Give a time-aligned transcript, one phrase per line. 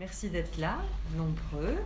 [0.00, 0.78] Merci d'être là,
[1.16, 1.76] nombreux.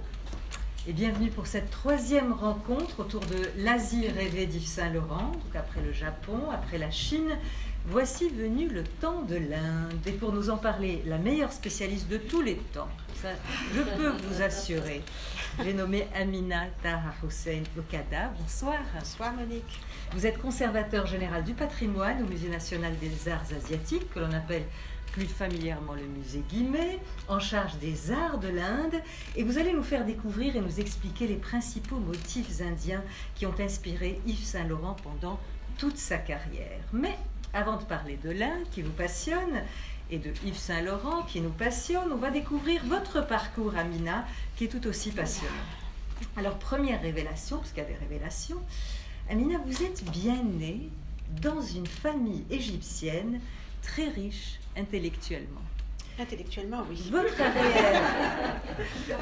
[0.86, 5.32] Et bienvenue pour cette troisième rencontre autour de l'Asie rêvée d'Yves Saint-Laurent.
[5.32, 7.36] Donc après le Japon, après la Chine,
[7.84, 10.00] voici venu le temps de l'Inde.
[10.06, 13.28] Et pour nous en parler, la meilleure spécialiste de tous les temps, ça,
[13.74, 15.02] je peux vous assurer.
[15.62, 18.32] J'ai nommé Amina Taha Hussein Okada.
[18.40, 18.78] Bonsoir.
[18.98, 19.80] Bonsoir Monique.
[20.12, 24.64] Vous êtes conservateur général du patrimoine au Musée national des arts asiatiques, que l'on appelle
[25.18, 29.02] plus familièrement le musée Guimet, en charge des arts de l'Inde,
[29.34, 33.02] et vous allez nous faire découvrir et nous expliquer les principaux motifs indiens
[33.34, 35.40] qui ont inspiré Yves Saint-Laurent pendant
[35.76, 36.78] toute sa carrière.
[36.92, 37.18] Mais
[37.52, 39.62] avant de parler de l'Inde qui nous passionne,
[40.10, 44.68] et de Yves Saint-Laurent qui nous passionne, on va découvrir votre parcours, Amina, qui est
[44.68, 45.52] tout aussi passionnant.
[46.36, 48.62] Alors, première révélation, parce qu'il y a des révélations,
[49.28, 50.88] Amina, vous êtes bien née
[51.42, 53.40] dans une famille égyptienne
[53.82, 55.62] très riche intellectuellement.
[56.18, 57.10] Intellectuellement, oui.
[57.10, 58.60] Votre arrière,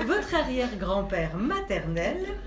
[0.07, 2.39] votre arrière-grand-père maternel,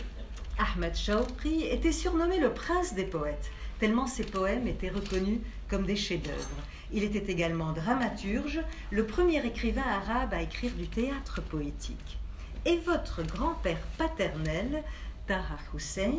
[0.58, 5.96] Ahmed Shawqi, était surnommé le prince des poètes, tellement ses poèmes étaient reconnus comme des
[5.96, 6.64] chefs-d'œuvre.
[6.92, 12.18] Il était également dramaturge, le premier écrivain arabe à écrire du théâtre poétique.
[12.66, 14.84] Et votre grand-père paternel,
[15.28, 16.16] Taha Hussein,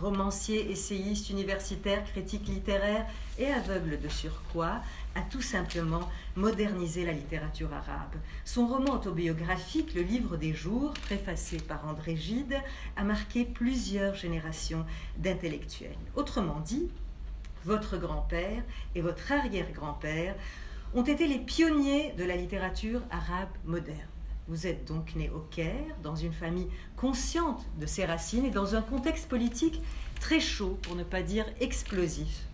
[0.00, 3.06] romancier, essayiste, universitaire, critique littéraire
[3.38, 4.80] et aveugle de surcroît,
[5.14, 8.14] a tout simplement modernisé la littérature arabe.
[8.44, 12.60] Son roman autobiographique, Le Livre des Jours, préfacé par André Gide,
[12.96, 14.86] a marqué plusieurs générations
[15.18, 15.96] d'intellectuels.
[16.16, 16.88] Autrement dit,
[17.64, 18.62] votre grand-père
[18.94, 20.34] et votre arrière-grand-père
[20.94, 23.98] ont été les pionniers de la littérature arabe moderne.
[24.50, 28.74] Vous êtes donc né au Caire, dans une famille consciente de ses racines et dans
[28.74, 29.80] un contexte politique
[30.18, 32.46] très chaud, pour ne pas dire explosif.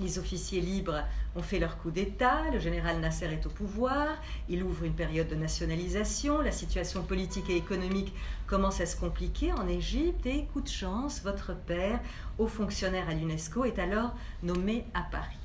[0.00, 1.04] Les officiers libres
[1.36, 4.08] ont fait leur coup d'État, le général Nasser est au pouvoir,
[4.48, 8.12] il ouvre une période de nationalisation, la situation politique et économique
[8.48, 12.00] commence à se compliquer en Égypte et, coup de chance, votre père,
[12.38, 15.39] haut fonctionnaire à l'UNESCO, est alors nommé à Paris.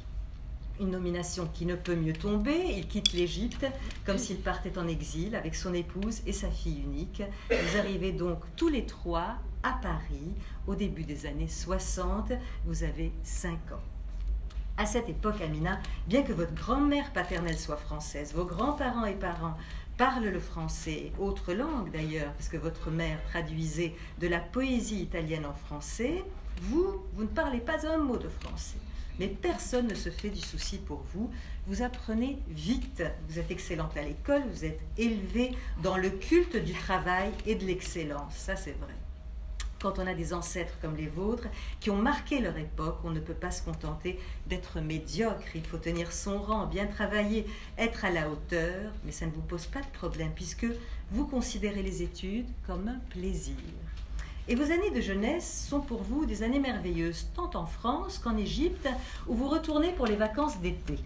[0.80, 3.66] Une nomination qui ne peut mieux tomber, il quitte l'Égypte
[4.06, 7.24] comme s'il partait en exil avec son épouse et sa fille unique.
[7.50, 10.34] Vous arrivez donc tous les trois à Paris
[10.68, 12.34] au début des années 60,
[12.66, 13.82] vous avez 5 ans.
[14.78, 19.56] À cette époque, Amina, bien que votre grand-mère paternelle soit française, vos grands-parents et parents
[19.98, 25.46] parlent le français, autre langue d'ailleurs, parce que votre mère traduisait de la poésie italienne
[25.46, 26.26] en français,
[26.64, 28.78] vous, vous ne parlez pas un mot de français.
[29.20, 31.32] Mais personne ne se fait du souci pour vous.
[31.68, 33.04] Vous apprenez vite.
[33.30, 37.66] Vous êtes excellente à l'école, vous êtes élevée dans le culte du travail et de
[37.66, 38.36] l'excellence.
[38.36, 38.94] Ça, c'est vrai
[39.86, 41.48] quand on a des ancêtres comme les vôtres
[41.80, 45.46] qui ont marqué leur époque, on ne peut pas se contenter d'être médiocre.
[45.54, 47.46] Il faut tenir son rang, bien travailler,
[47.78, 50.66] être à la hauteur, mais ça ne vous pose pas de problème puisque
[51.12, 53.54] vous considérez les études comme un plaisir.
[54.48, 58.38] Et vos années de jeunesse sont pour vous des années merveilleuses, tant en France qu'en
[58.38, 58.88] Égypte,
[59.28, 61.00] où vous retournez pour les vacances d'été.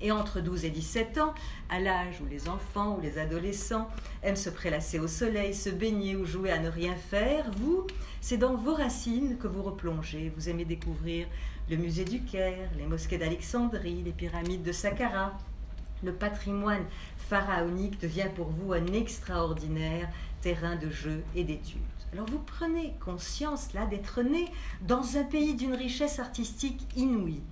[0.00, 1.34] Et entre 12 et 17 ans,
[1.68, 3.88] à l'âge où les enfants ou les adolescents
[4.22, 7.88] aiment se prélasser au soleil, se baigner ou jouer à ne rien faire, vous,
[8.20, 10.32] c'est dans vos racines que vous replongez.
[10.36, 11.26] Vous aimez découvrir
[11.68, 15.36] le musée du Caire, les mosquées d'Alexandrie, les pyramides de Saqqara.
[16.04, 16.84] Le patrimoine
[17.16, 20.08] pharaonique devient pour vous un extraordinaire
[20.40, 21.95] terrain de jeu et d'études.
[22.12, 24.46] Alors vous prenez conscience là d'être né
[24.82, 27.42] dans un pays d'une richesse artistique inouïe.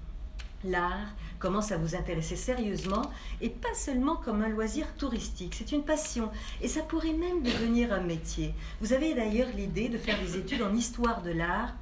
[0.64, 3.02] L'art commence à vous intéresser sérieusement
[3.42, 5.54] et pas seulement comme un loisir touristique.
[5.58, 6.30] C'est une passion
[6.62, 8.54] et ça pourrait même devenir un métier.
[8.80, 11.74] Vous avez d'ailleurs l'idée de faire des études en histoire de l'art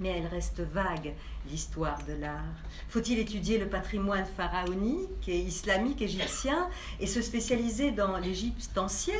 [0.00, 1.14] mais elle reste vague,
[1.50, 2.54] l'histoire de l'art.
[2.88, 6.68] Faut-il étudier le patrimoine pharaonique et islamique égyptien
[7.00, 9.16] et se spécialiser dans l'Égypte ancienne,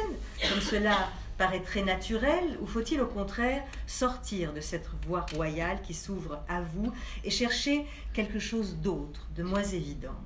[0.48, 5.94] comme cela paraît très naturel, ou faut-il au contraire sortir de cette voie royale qui
[5.94, 6.92] s'ouvre à vous
[7.24, 10.16] et chercher quelque chose d'autre, de moins évident?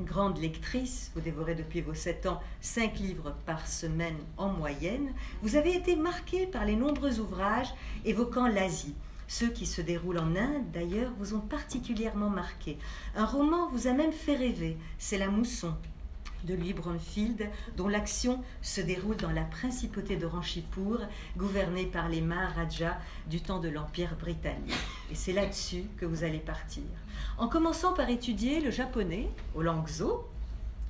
[0.00, 5.56] Grande lectrice, vous dévorez depuis vos sept ans cinq livres par semaine en moyenne, vous
[5.56, 7.74] avez été marquée par les nombreux ouvrages
[8.06, 8.94] évoquant l'Asie.
[9.28, 12.78] Ceux qui se déroulent en Inde, d'ailleurs, vous ont particulièrement marqué.
[13.14, 15.74] Un roman vous a même fait rêver, c'est La Mousson,
[16.44, 21.00] de Louis Bromfield, dont l'action se déroule dans la principauté de Ranchipur,
[21.36, 24.74] gouvernée par les Maharajas du temps de l'Empire britannique.
[25.10, 26.84] Et c'est là-dessus que vous allez partir.
[27.38, 30.20] En commençant par étudier le japonais au Langzhou,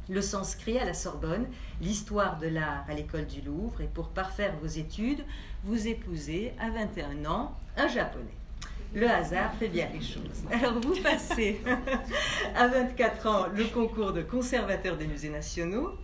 [0.09, 1.47] le sanskrit à la Sorbonne,
[1.81, 5.25] l'histoire de l'art à l'école du Louvre, et pour parfaire vos études,
[5.65, 8.40] vous épousez à 21 ans un japonais
[8.95, 10.45] le hasard fait bien les choses.
[10.51, 11.61] Alors vous passez
[12.57, 15.97] à 24 ans le concours de conservateur des musées nationaux.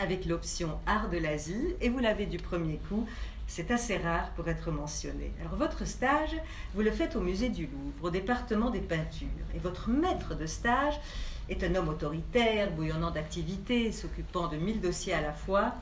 [0.00, 3.06] avec l'option Art de l'Asie, et vous l'avez du premier coup.
[3.46, 5.30] C'est assez rare pour être mentionné.
[5.40, 6.34] Alors votre stage,
[6.74, 10.46] vous le faites au musée du Louvre, au département des peintures, et votre maître de
[10.46, 10.98] stage
[11.50, 15.74] est un homme autoritaire, bouillonnant d'activités, s'occupant de mille dossiers à la fois.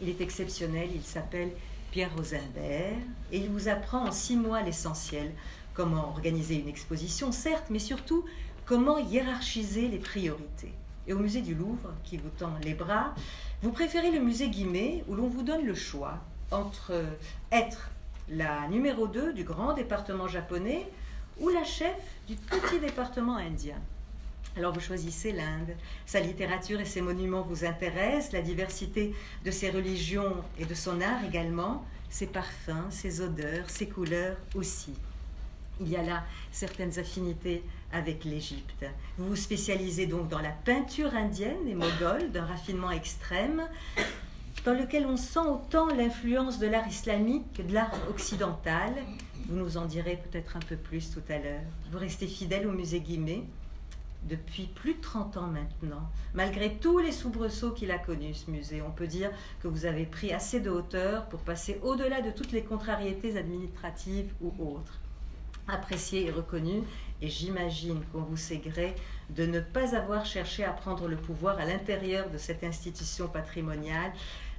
[0.00, 1.50] Il est exceptionnel, il s'appelle
[1.90, 2.96] Pierre Rosenberg,
[3.30, 5.32] et il vous apprend en six mois l'essentiel,
[5.76, 8.24] comment organiser une exposition, certes, mais surtout
[8.64, 10.72] comment hiérarchiser les priorités.
[11.06, 13.14] Et au musée du Louvre, qui vous tend les bras,
[13.62, 16.18] vous préférez le musée Guimet, où l'on vous donne le choix
[16.50, 16.92] entre
[17.52, 17.90] être
[18.28, 20.88] la numéro 2 du grand département japonais
[21.40, 21.96] ou la chef
[22.26, 23.76] du petit département indien.
[24.56, 25.76] Alors vous choisissez l'Inde.
[26.06, 29.14] Sa littérature et ses monuments vous intéressent, la diversité
[29.44, 34.94] de ses religions et de son art également, ses parfums, ses odeurs, ses couleurs aussi.
[35.80, 37.62] Il y a là certaines affinités
[37.92, 38.86] avec l'Égypte.
[39.18, 43.62] Vous vous spécialisez donc dans la peinture indienne et moghole d'un raffinement extrême,
[44.64, 48.92] dans lequel on sent autant l'influence de l'art islamique que de l'art occidental.
[49.48, 51.60] Vous nous en direz peut-être un peu plus tout à l'heure.
[51.92, 53.44] Vous restez fidèle au musée Guimet
[54.28, 56.10] depuis plus de 30 ans maintenant.
[56.34, 59.30] Malgré tous les soubresauts qu'il a connus, ce musée, on peut dire
[59.62, 64.32] que vous avez pris assez de hauteur pour passer au-delà de toutes les contrariétés administratives
[64.40, 64.98] ou autres.
[65.68, 66.82] Apprécié et reconnu,
[67.20, 68.94] et j'imagine qu'on vous sait gré
[69.30, 74.12] de ne pas avoir cherché à prendre le pouvoir à l'intérieur de cette institution patrimoniale,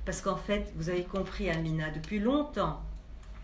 [0.06, 2.81] parce qu'en fait, vous avez compris, Amina, depuis longtemps,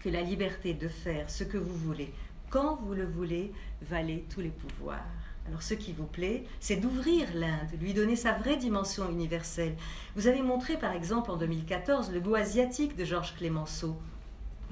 [0.01, 2.13] que la liberté de faire ce que vous voulez,
[2.49, 3.51] quand vous le voulez,
[3.81, 5.05] valait tous les pouvoirs.
[5.47, 9.75] Alors ce qui vous plaît, c'est d'ouvrir l'Inde, lui donner sa vraie dimension universelle.
[10.15, 13.97] Vous avez montré par exemple en 2014 le goût asiatique de Georges Clémenceau.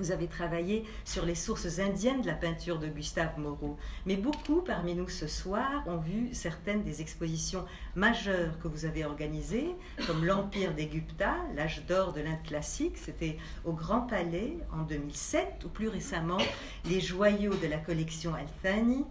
[0.01, 3.77] Vous avez travaillé sur les sources indiennes de la peinture de Gustave Moreau.
[4.07, 9.05] Mais beaucoup parmi nous ce soir ont vu certaines des expositions majeures que vous avez
[9.05, 9.75] organisées,
[10.07, 15.65] comme l'Empire des Gupta, l'âge d'or de l'Inde classique, c'était au Grand Palais en 2007,
[15.65, 16.39] ou plus récemment
[16.85, 19.05] les joyaux de la collection Al-Thani,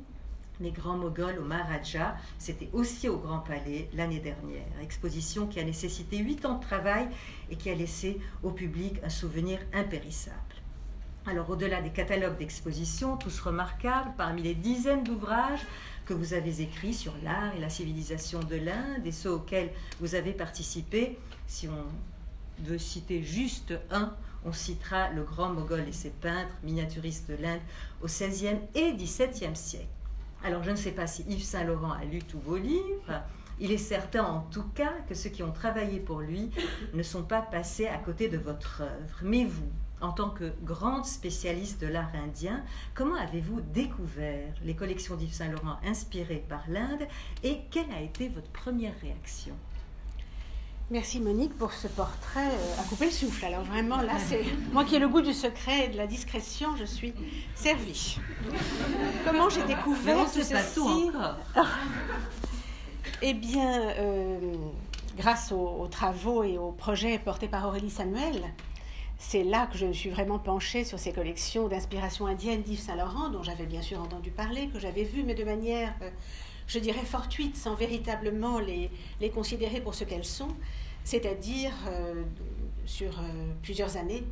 [0.60, 2.16] les grands moghols au Maharaja.
[2.38, 4.66] C'était aussi au Grand Palais l'année dernière.
[4.82, 7.08] Exposition qui a nécessité huit ans de travail
[7.48, 10.36] et qui a laissé au public un souvenir impérissable.
[11.26, 15.66] Alors au-delà des catalogues d'expositions, tous remarquables, parmi les dizaines d'ouvrages
[16.06, 19.70] que vous avez écrits sur l'art et la civilisation de l'Inde et ceux auxquels
[20.00, 24.14] vous avez participé, si on veut citer juste un,
[24.46, 27.60] on citera le grand Moghol et ses peintres, miniaturistes de l'Inde
[28.02, 29.86] au XVIe et XVIIe siècle.
[30.42, 33.22] Alors je ne sais pas si Yves Saint-Laurent a lu tous vos livres.
[33.60, 36.50] Il est certain en tout cas que ceux qui ont travaillé pour lui
[36.94, 39.18] ne sont pas passés à côté de votre œuvre.
[39.22, 39.70] Mais vous,
[40.00, 42.62] en tant que grande spécialiste de l'art indien,
[42.94, 47.06] comment avez-vous découvert les collections d'Yves Saint-Laurent inspirées par l'Inde
[47.42, 49.54] et quelle a été votre première réaction?
[50.90, 53.44] Merci Monique pour ce portrait euh, à couper le souffle.
[53.44, 54.42] Alors vraiment là, c'est
[54.72, 57.14] moi qui ai le goût du secret et de la discrétion, je suis
[57.54, 58.18] servie.
[59.24, 61.10] Comment j'ai découvert tout ceci
[63.22, 64.54] Eh bien, euh,
[65.16, 68.42] grâce aux, travaux et aux projets portés par Aurélie Samuel,
[69.20, 73.28] c'est là que je me suis vraiment penchée sur ces collections d'inspiration indienne d'Yves Saint-Laurent,
[73.28, 76.10] dont j'avais bien sûr entendu parler, que j'avais vu, mais de manière euh,
[76.66, 78.90] je dirais, fortuites sans véritablement les,
[79.30, 80.48] considérer pour ce qu'elles sont,
[81.04, 82.22] c'est-à-dire euh,
[82.86, 83.24] sur euh,
[83.62, 84.24] plusieurs années,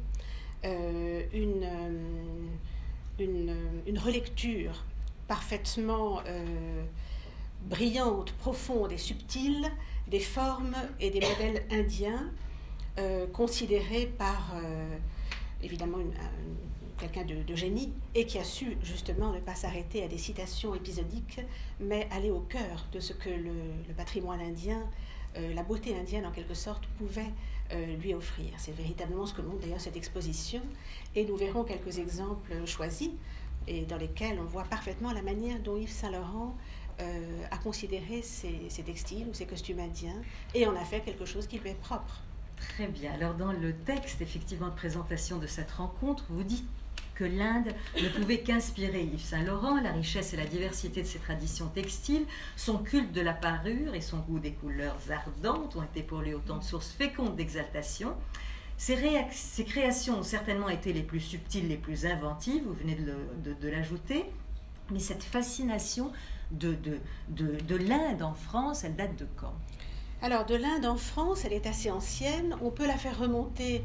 [0.65, 1.69] une,
[3.21, 4.85] une, une, relecture
[5.29, 6.21] parfaitement
[7.69, 9.71] brillante, profonde et subtile
[10.09, 12.29] des formes et des modèles indiens
[13.33, 14.55] considérés par
[15.63, 16.13] évidemment une,
[16.99, 21.41] quelqu'un de, génie et qui a su justement ne pas s'arrêter à des citations épisodiques,
[21.81, 24.83] mais aller au cœur de ce que le, patrimoine indien,
[25.37, 27.33] euh, la beauté indienne en quelque sorte, pouvait
[27.73, 28.53] euh, lui offrir.
[28.59, 30.61] C'est véritablement ce que montre d'ailleurs cette exposition
[31.15, 33.11] et nous verrons quelques exemples choisis
[33.67, 36.57] et dans lesquels on voit parfaitement la manière dont Yves Saint-Laurent
[37.01, 40.21] euh, a considéré ses, ses, textiles ou ses costumes indiens
[40.55, 42.23] et en a fait quelque chose qui lui est propre.
[42.61, 43.13] Très bien.
[43.13, 46.67] Alors dans le texte effectivement de présentation de cette rencontre, vous dites
[47.19, 51.67] que l'Inde ne pouvait qu'inspirer Yves Saint-Laurent, la richesse et la diversité de ses traditions
[51.67, 52.25] textiles,
[52.57, 56.33] son culte de la parure et son goût des couleurs ardentes ont été pour lui
[56.33, 58.15] autant de sources fécondes d'exaltation.
[58.77, 58.95] Ses,
[59.67, 64.25] créations ont certainement été les plus subtiles, les plus inventives, vous venez de, l'ajouter,
[64.93, 66.13] mais cette fascination
[66.53, 66.77] de,
[67.29, 69.55] de l'Inde en France, elle date de quand?
[70.21, 72.57] Alors, de l'Inde en France, elle est assez ancienne.
[72.63, 73.85] On peut la faire remonter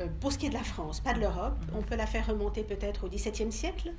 [0.00, 2.26] euh, pour ce qui est de la France, pas de l'Europe, on peut la faire
[2.26, 3.92] remonter peut-être au XVIIe siècle,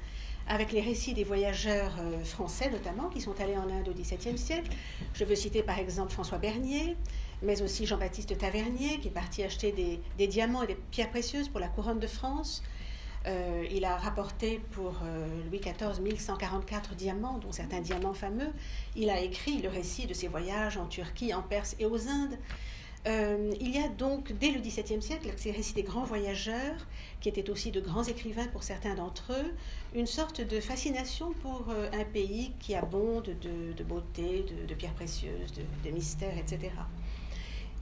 [0.47, 4.37] avec les récits des voyageurs euh, français notamment, qui sont allés en Inde au XVIIe
[4.37, 4.71] siècle.
[5.13, 6.97] Je veux citer par exemple François Bernier,
[7.41, 9.71] mais aussi Jean-Baptiste Tavernier, qui est parti acheter
[10.17, 12.61] des, diamants et des pierres précieuses pour la couronne de France.
[13.27, 18.51] Euh, il a rapporté pour euh, Louis XIV 1144 diamants, dont certains diamants fameux.
[18.95, 22.37] Il a écrit le récit de ses voyages en Turquie, en Perse et aux Indes.
[23.07, 26.87] Euh, il y a donc, dès le XVIIe siècle, ces récits des grands voyageurs,
[27.19, 29.53] qui étaient aussi de grands écrivains pour certains d'entre eux,
[29.93, 35.53] une sorte de fascination pour un pays qui abonde de, beauté, de, pierres précieuses,
[35.83, 36.71] de, mystères, etc.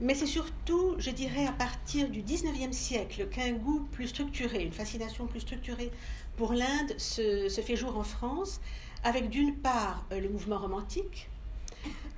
[0.00, 4.72] Mais c'est surtout, je dirais, à partir du XIXe siècle qu'un goût plus structuré, une
[4.72, 5.90] fascination plus structurée
[6.36, 8.60] pour l'Inde se, se, fait jour en France,
[9.04, 11.28] avec d'une part euh, le mouvement romantique,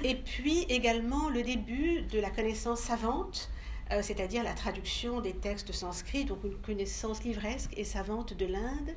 [0.03, 3.51] et puis également le début de la connaissance savante,
[3.93, 8.97] euh, c'est-à-dire la traduction des textes sanscrits, donc une connaissance livresque et savante de l'Inde,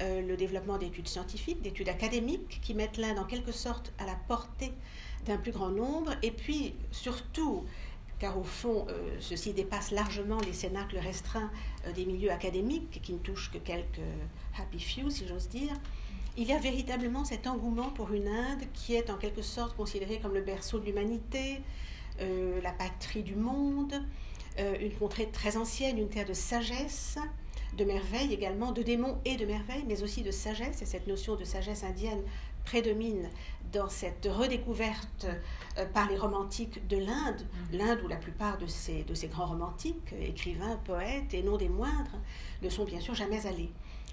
[0.00, 4.14] euh, le développement d'études scientifiques, d'études académiques qui mettent l'Inde en quelque sorte à la
[4.28, 4.72] portée
[5.26, 7.64] d'un plus grand nombre, et puis surtout,
[8.22, 11.50] car au fond, euh, ceci dépasse largement les cénacles restreints
[11.96, 13.98] des milieux académiques, qui ne touchent que quelques
[14.56, 15.72] happy few, si j'ose dire,
[16.36, 20.20] il y a véritablement cet engouement pour une Inde qui est en quelque sorte considérée
[20.20, 21.62] comme le berceau de l'humanité,
[22.20, 24.00] euh, la patrie du monde,
[24.60, 27.18] euh, une contrée très ancienne, une terre de sagesse,
[27.76, 30.80] de merveille également, de démons et de merveille, mais aussi de sagesse.
[30.80, 32.22] Et cette notion de sagesse indienne
[32.64, 33.28] prédomine
[33.72, 35.26] dans cette redécouverte
[35.78, 37.76] euh, par les romantiques de l'Inde, mm.
[37.76, 41.68] l'Inde où la plupart de ces, de ces grands romantiques, écrivains, poètes et non des
[41.68, 42.18] moindres,
[42.62, 43.70] ne sont bien sûr jamais allés.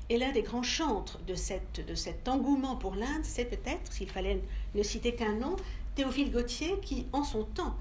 [0.10, 4.10] Et l'un des grands chantres de, cette, de cet engouement pour l'Inde, c'est peut-être, s'il
[4.10, 4.42] fallait
[4.74, 5.56] ne citer qu'un nom,
[5.94, 7.75] Théophile Gautier, qui, en son temps,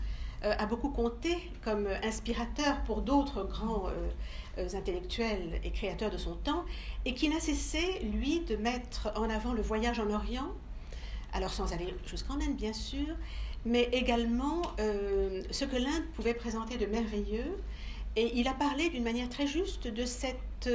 [0.44, 4.08] euh, a beaucoup compté comme inspirateur pour d'autres grands euh,
[4.58, 6.64] euh, intellectuels et créateurs de son temps,
[7.04, 10.52] et qui n'a cessé, lui, de mettre en avant le voyage en Orient,
[11.32, 13.06] alors sans aller jusqu'en Inde, bien sûr,
[13.64, 17.58] mais également ce que l'Inde pouvait présenter de merveilleux.
[18.16, 20.70] Et il a parlé d'une manière très juste de cette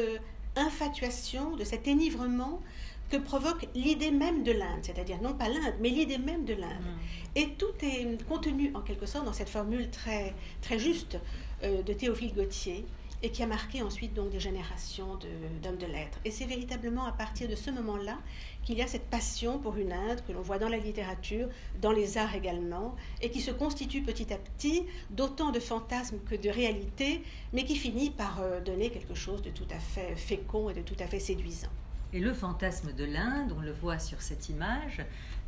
[0.56, 2.62] infatuation, de cet énivrement
[3.10, 6.82] que provoque l'idée même de l'Inde, c'est-à-dire non pas l'Inde, mais l'idée même de l'Inde.
[6.82, 7.38] Mm.
[7.38, 11.20] Et tout est contenu en quelque sorte dans cette formule très, très juste
[11.64, 12.86] euh, de Théophile Gautier
[13.22, 15.18] et qui a marqué ensuite donc des générations
[15.62, 16.20] d'hommes de, lettres.
[16.26, 18.18] Et c'est véritablement à partir de ce moment-là
[18.64, 21.48] qu'il y a cette passion pour une Inde que l'on voit dans la littérature,
[21.82, 26.36] dans les arts également, et qui se constitue petit à petit d'autant de fantasmes que
[26.36, 30.70] de réalités, mais qui finit par euh, donner quelque chose de tout à fait fécond
[30.70, 31.70] et de tout à fait séduisant.
[32.14, 35.02] Et le fantasme de l'Inde, on le voit sur cette image,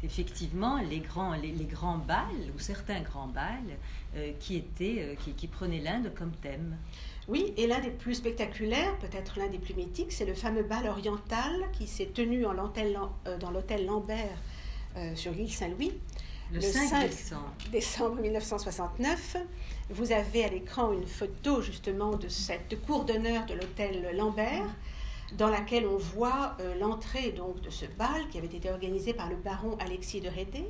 [0.04, 3.78] effectivement, les grands, les, grands bals, ou certains grands bals,
[4.16, 6.76] euh, qui, étaient, euh, qui, qui prenaient l'Inde comme thème.
[7.28, 10.88] Oui, et l'un des plus spectaculaires, peut-être l'un des plus mythiques, c'est le fameux bal
[10.88, 14.38] oriental qui s'est tenu en euh, dans l'hôtel Lambert
[14.96, 15.94] euh, sur l'île Saint-Louis.
[16.54, 17.54] Le, 5, décembre.
[17.72, 19.38] décembre 1969.
[19.90, 24.68] Vous avez à l'écran une photo justement de cette cour d'honneur de l'hôtel Lambert
[25.36, 29.28] dans laquelle on voit euh, l'entrée donc de ce bal qui avait été organisé par
[29.28, 30.68] le baron Alexis de Rédé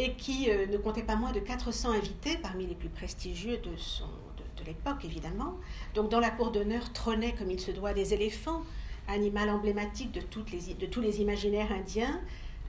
[0.00, 4.08] et qui ne comptait pas moins de 400 invités parmi les plus prestigieux de son,
[4.64, 5.54] l'époque, évidemment.
[5.94, 8.62] Donc, dans la cour d'honneur trônaient, comme il se doit, des éléphants,
[9.08, 12.20] animal emblématique de, tous les imaginaires indiens,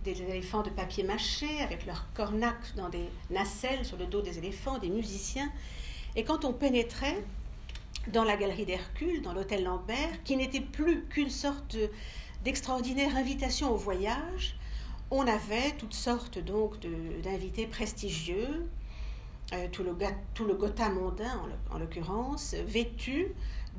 [0.04, 4.38] des éléphants de papier mâché, avec leurs cornacs dans des nacelles sur le dos des
[4.38, 5.50] éléphants, des musiciens.
[6.16, 7.24] Et quand on pénétrait
[8.12, 11.78] dans la galerie d'Hercule, dans l'hôtel Lambert, qui n'était plus qu'une sorte
[12.44, 14.58] d'extraordinaire invitation au voyage,
[15.10, 16.80] on avait toutes sortes donc
[17.24, 18.68] d'invités prestigieux,
[19.52, 19.96] euh, tout, le,
[20.34, 23.28] tout le Gotha mondain en l'occurrence, vêtu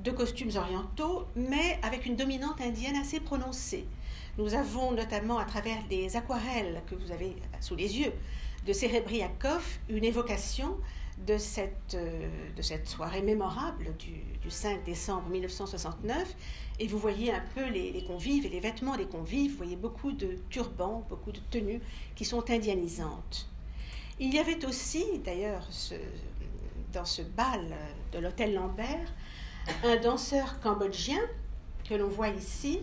[0.03, 3.87] de costumes orientaux, mais avec une dominante indienne assez prononcée.
[4.37, 8.13] Nous avons notamment à travers les aquarelles que vous avez sous les yeux
[8.67, 10.77] de Serebriakov une évocation
[11.27, 16.35] de cette, euh, de cette soirée mémorable du, 5 décembre 1969.
[16.81, 19.53] Et vous voyez un peu les, les, convives et les vêtements des convives.
[19.53, 21.81] Vous voyez beaucoup de turbans, beaucoup de tenues
[22.15, 23.49] qui sont indianisantes.
[24.21, 25.69] Il y avait aussi, d'ailleurs,
[26.93, 27.75] dans ce bal
[28.13, 29.13] de l'hôtel Lambert,
[29.83, 31.21] un danseur cambodgien
[31.89, 32.81] que l'on voit ici,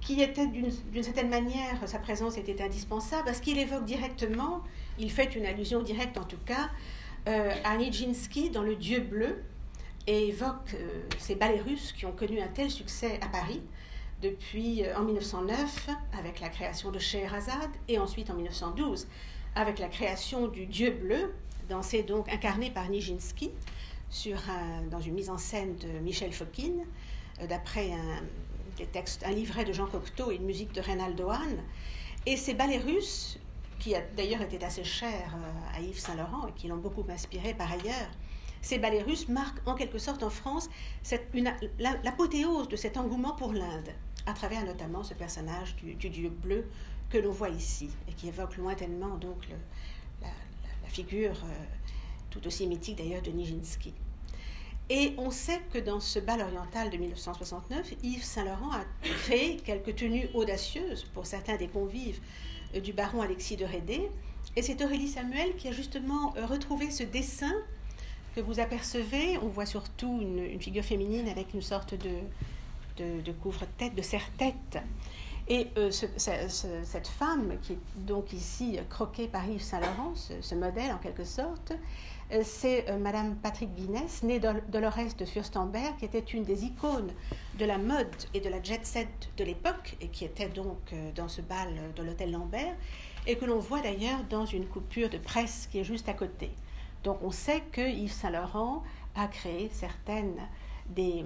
[0.00, 3.24] qui était d'une certaine manière, sa présence était indispensable.
[3.24, 4.62] Parce qu'il évoque directement,
[4.98, 6.70] il fait une allusion directe en tout cas,
[7.28, 9.42] euh, à Nijinsky dans Le Dieu bleu
[10.06, 13.60] et évoque euh, ces ballets russes qui ont connu un tel succès à Paris
[14.22, 19.06] depuis euh, en 1909 avec la création de Scheherazade et ensuite en 1912
[19.58, 21.34] avec la création du Dieu bleu,
[21.68, 23.50] dansé donc incarné par Nijinsky,
[24.88, 26.84] dans une mise en scène de Michel Fokine,
[27.42, 31.58] euh, d'après un, livret de Jean Cocteau et une musique de Reynaldo Hahn.
[32.24, 33.40] Et ces ballets russes
[33.80, 35.36] qui d'ailleurs été assez cher
[35.74, 38.10] à Yves Saint-Laurent et qui l'ont beaucoup inspiré par ailleurs,
[38.62, 40.68] ces ballets russes marquent en quelque sorte en France
[41.78, 43.90] l'apothéose de cet engouement pour l'Inde,
[44.26, 46.68] à travers notamment ce personnage du, dieu bleu
[47.10, 49.48] que l'on voit ici et qui évoque lointainement donc
[50.20, 50.28] la,
[50.88, 51.64] figure euh,
[52.30, 53.92] tout aussi mythique d'ailleurs de Nijinsky.
[54.90, 59.96] Et on sait que dans ce bal oriental de 1969, Yves Saint-Laurent a créé quelques
[59.96, 62.20] tenues audacieuses pour certains des convives
[62.74, 64.08] euh, du baron Alexis de Rédé.
[64.56, 67.52] Et c'est Aurélie Samuel qui a justement euh, retrouvé ce dessin
[68.34, 69.36] que vous apercevez.
[69.42, 74.78] On voit surtout une, figure féminine avec une sorte de, de, couvre-tête, de serre-tête.
[75.50, 80.98] Et euh, cette femme, qui est donc ici croquée par Yves Saint-Laurent, ce, modèle en
[80.98, 81.72] quelque sorte,
[82.32, 87.12] euh, c'est euh, Madame Patrick Guinness, née Dolores de Furstenberg, qui était une des icônes
[87.58, 91.28] de la mode et de la jet set de l'époque, et qui était donc dans
[91.28, 92.74] ce bal de l'hôtel Lambert,
[93.26, 96.50] et que l'on voit d'ailleurs dans une coupure de presse qui est juste à côté.
[97.04, 98.82] Donc on sait que Yves Saint-Laurent
[99.14, 100.36] a créé certaines
[100.90, 101.24] des,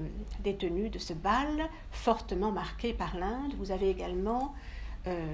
[0.58, 3.54] tenues de ce bal fortement marquées par l'Inde.
[3.58, 4.54] Vous avez également
[5.06, 5.26] euh,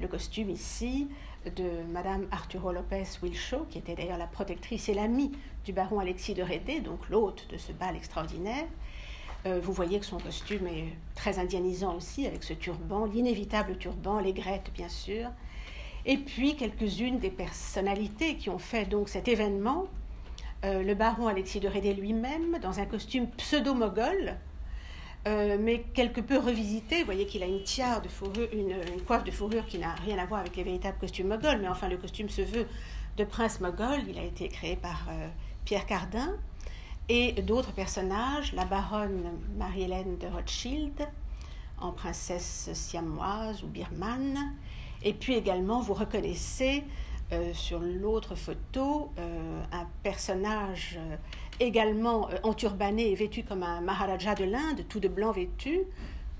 [0.00, 1.08] le costume ici
[1.44, 5.32] de Madame Arturo Lopez Wilshaw, qui était d'ailleurs la protectrice et l'amie
[5.64, 8.66] du baron Alexis de Rédé, donc l'hôte de ce bal extraordinaire.
[9.44, 14.20] Euh, vous voyez que son costume est très indianisant aussi, avec ce turban, l'inévitable turban,
[14.20, 15.30] les grettes bien sûr
[16.04, 19.86] et puis quelques-unes des personnalités qui ont fait donc cet événement.
[20.64, 24.36] Euh, le baron Alexis de Rédé lui-même, dans un costume pseudo-mogol,
[25.26, 27.00] euh, mais quelque peu revisité.
[27.00, 30.18] Vous voyez qu'il a une tiare de fourrure, une, coiffe de fourrure qui n'a rien
[30.18, 32.66] à voir avec les véritables costumes mogol, mais enfin le costume se veut
[33.16, 34.00] de prince mogol.
[34.08, 35.28] Il a été créé par euh,
[35.64, 36.32] Pierre Cardin.
[37.08, 41.08] Et d'autres personnages, la baronne Marie-Hélène de Rothschild,
[41.80, 44.54] en princesse siamoise ou birmane,
[45.02, 46.84] et puis également, vous reconnaissez
[47.32, 51.16] euh, sur l'autre photo euh, un personnage euh,
[51.60, 55.80] également enturbané et vêtu comme un Maharaja de l'Inde, tout de blanc vêtu,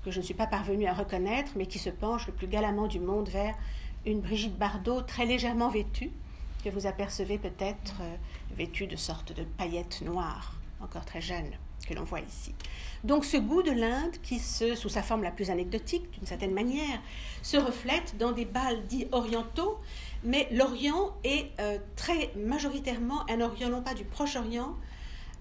[0.05, 2.85] que je ne suis pas parvenue à reconnaître, mais qui se penche le plus galamment
[2.85, 3.55] du monde vers
[4.05, 6.11] une Brigitte Bardot très légèrement vêtue,
[6.63, 7.95] que vous apercevez peut-être
[8.55, 11.49] vêtue de sortes de paillettes noires, encore très jeune
[11.87, 12.53] que l'on voit ici.
[13.03, 16.53] Donc ce goût de l'Inde, qui se, sous sa forme la plus anecdotique d'une certaine
[16.53, 16.99] manière,
[17.41, 19.77] se reflète dans des bals dits orientaux,
[20.23, 24.75] mais l'Orient est euh, très majoritairement un Orient non pas du Proche-Orient,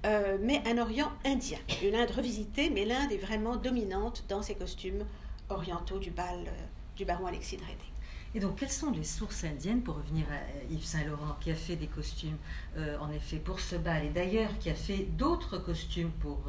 [0.04, 1.58] euh, mais un Orient indien.
[1.82, 5.04] Une Inde revisitée, mais l'Inde est vraiment dominante dans ses costumes
[5.48, 6.50] orientaux du bal euh,
[6.96, 7.62] du baron Alexis de
[8.34, 11.76] et donc, quelles sont les sources indiennes, pour revenir à Yves Saint-Laurent, qui a fait
[11.76, 12.38] des costumes,
[12.98, 16.40] en effet, pour ce bal, et d'ailleurs qui a fait d'autres costumes pour,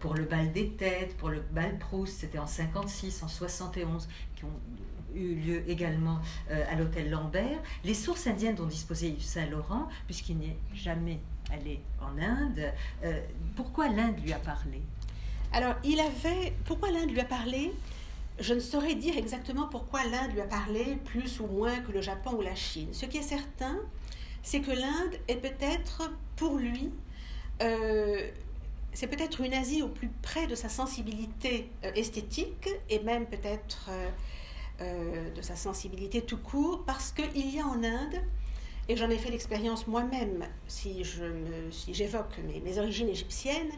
[0.00, 4.44] pour le bal des têtes, pour le bal Proust, c'était en 56, en 71, qui
[4.44, 4.60] ont
[5.20, 7.58] eu lieu également à l'hôtel Lambert.
[7.84, 11.20] Les sources indiennes dont disposait Yves Saint-Laurent, puisqu'il n'est jamais
[11.52, 12.72] allé en Inde,
[13.54, 14.80] pourquoi l'Inde lui a parlé?
[15.52, 16.52] Alors, il avait.
[16.64, 17.72] Pourquoi l'Inde lui a parlé?
[18.38, 22.02] Je ne saurais dire exactement pourquoi l'Inde lui a parlé plus ou moins que le
[22.02, 22.88] Japon ou la Chine.
[22.92, 23.78] Ce qui est certain,
[24.42, 26.90] c'est que l'Inde est peut-être pour lui,
[27.62, 28.30] euh,
[28.92, 33.88] c'est peut-être une Asie au plus près de sa sensibilité euh, esthétique et même peut-être
[33.88, 34.10] euh,
[34.80, 38.20] de sa sensibilité tout court, parce qu'il y a en Inde,
[38.88, 41.24] et j'en ai fait l'expérience moi-même si, je
[41.70, 43.72] si j'évoque mes, mes origines égyptiennes,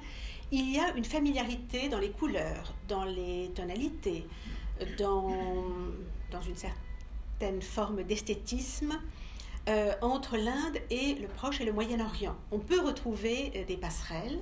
[0.51, 4.27] il y a une familiarité dans les couleurs, dans les tonalités,
[4.99, 5.31] dans,
[6.31, 8.99] dans une certaine forme d'esthétisme
[9.69, 12.37] euh, entre l'Inde et le Proche et le Moyen-Orient.
[12.53, 14.39] On peut retrouver euh, des passerelles,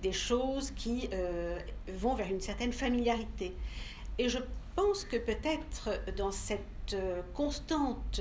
[0.00, 3.54] des choses qui euh, vont vers une certaine familiarité.
[4.18, 4.38] Et je
[4.82, 6.96] pense que peut-être dans cette
[7.34, 8.20] constante,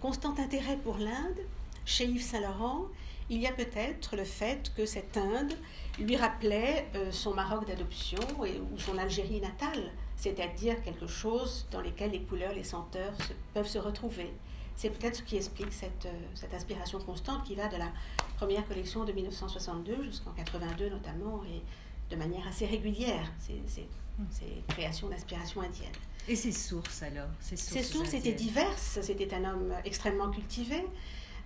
[0.00, 1.40] constant intérêt pour l'Inde,
[1.84, 2.86] chez Yves Saint-Laurent,
[3.30, 5.54] il y a peut-être le fait que cette Inde
[5.98, 12.22] lui rappelait son Maroc d'adoption ou son Algérie natale c'est-à-dire quelque chose dans lequel les
[12.22, 13.12] couleurs, les senteurs
[13.52, 14.32] peuvent se retrouver.
[14.76, 17.92] C'est peut-être ce qui explique cette, euh, cette, inspiration constante qui va de la
[18.36, 21.62] première collection de 1962 jusqu'en 82 notamment, et
[22.10, 23.30] de manière assez régulière,
[24.30, 25.92] ces, créations d'inspiration indienne.
[26.28, 28.98] Et ses sources alors Ces sources, étaient diverses.
[29.02, 30.84] C'était un homme extrêmement cultivé.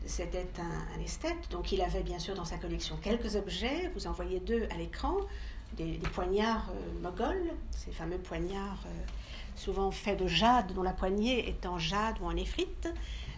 [0.07, 3.91] C'était un, un, esthète, donc il avait bien sûr dans sa collection quelques objets.
[3.95, 5.17] Vous en voyez deux à l'écran
[5.77, 8.91] des, poignards euh, moghols, ces fameux poignards euh,
[9.57, 12.89] souvent faits de jade, dont la poignée est en jade ou en éphrite,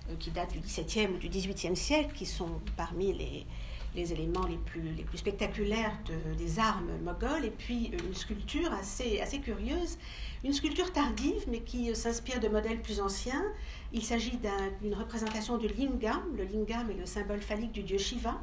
[0.08, 3.46] euh, qui datent du XVIIe ou du XVIIIe siècle, qui sont parmi les,
[3.94, 5.96] les éléments les plus, les plus spectaculaires
[6.38, 9.98] des armes mogholes, et puis une sculpture assez, assez curieuse,
[10.44, 13.44] une sculpture tardive, mais qui s'inspire de modèles plus anciens.
[13.92, 14.38] Il s'agit
[14.80, 16.22] d'une représentation du lingam.
[16.36, 18.36] Le lingam est le symbole phallique du dieu Shiva.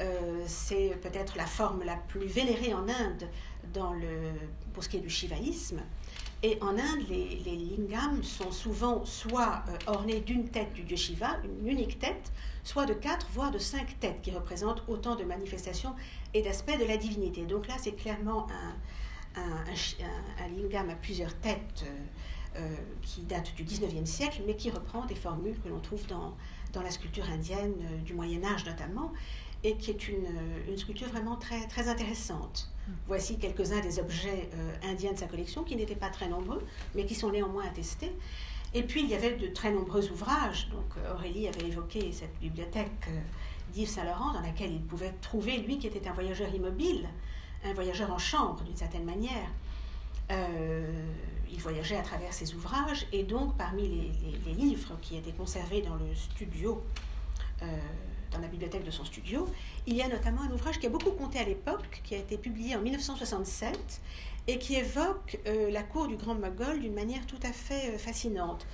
[0.00, 3.28] Euh, c'est peut-être la forme la plus vénérée en Inde
[3.74, 4.32] dans le,
[4.72, 5.80] pour ce qui est du shivaïsme.
[6.42, 11.36] Et en Inde, les, lingams sont souvent soit euh, ornés d'une tête du dieu Shiva,
[11.44, 12.32] une unique tête,
[12.64, 15.94] soit de quatre, voire de cinq têtes, qui représentent autant de manifestations
[16.34, 17.44] et d'aspects de la divinité.
[17.44, 18.46] Donc là, c'est clairement
[19.36, 24.70] un, un, lingam à plusieurs têtes euh, euh, qui date du 19e siècle, mais qui
[24.70, 26.36] reprend des formules que l'on trouve dans,
[26.72, 29.12] dans la sculpture indienne du Moyen Âge notamment,
[29.64, 30.26] et qui est une,
[30.68, 32.72] une sculpture vraiment très, très intéressante.
[33.06, 36.62] Voici quelques-uns des objets euh, indiens de sa collection, qui n'étaient pas très nombreux,
[36.94, 38.12] mais qui sont néanmoins attestés.
[38.74, 40.68] Et puis, il y avait de très nombreux ouvrages.
[40.70, 43.20] Donc, euh, Aurélie avait évoqué cette bibliothèque euh,
[43.72, 47.08] d'Yves Saint-Laurent, dans laquelle il pouvait trouver, lui qui était un voyageur immobile,
[47.64, 49.48] un voyageur en chambre, d'une certaine manière.
[50.30, 53.86] il voyageait à travers ses ouvrages, et donc, parmi
[54.46, 56.82] les livres qui étaient conservés dans le studio,
[58.32, 59.48] dans la bibliothèque de son studio,
[59.86, 62.38] il y a notamment un ouvrage qui a beaucoup compté à l'époque, qui a été
[62.38, 64.00] publié en 1967
[64.48, 67.98] et qui évoque euh, la cour du Grand Mogol d'une manière tout à fait euh,
[67.98, 68.66] fascinante.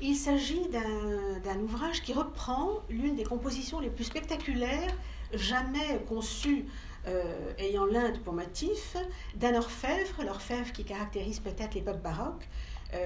[0.00, 4.96] Il s'agit d'un ouvrage qui reprend l'une des compositions les plus spectaculaires
[5.34, 6.64] jamais conçues
[7.06, 8.96] euh, ayant l'Inde pour motif,
[9.34, 12.48] d'un orfèvre, l'orfèvre qui caractérise peut-être l'époque baroque,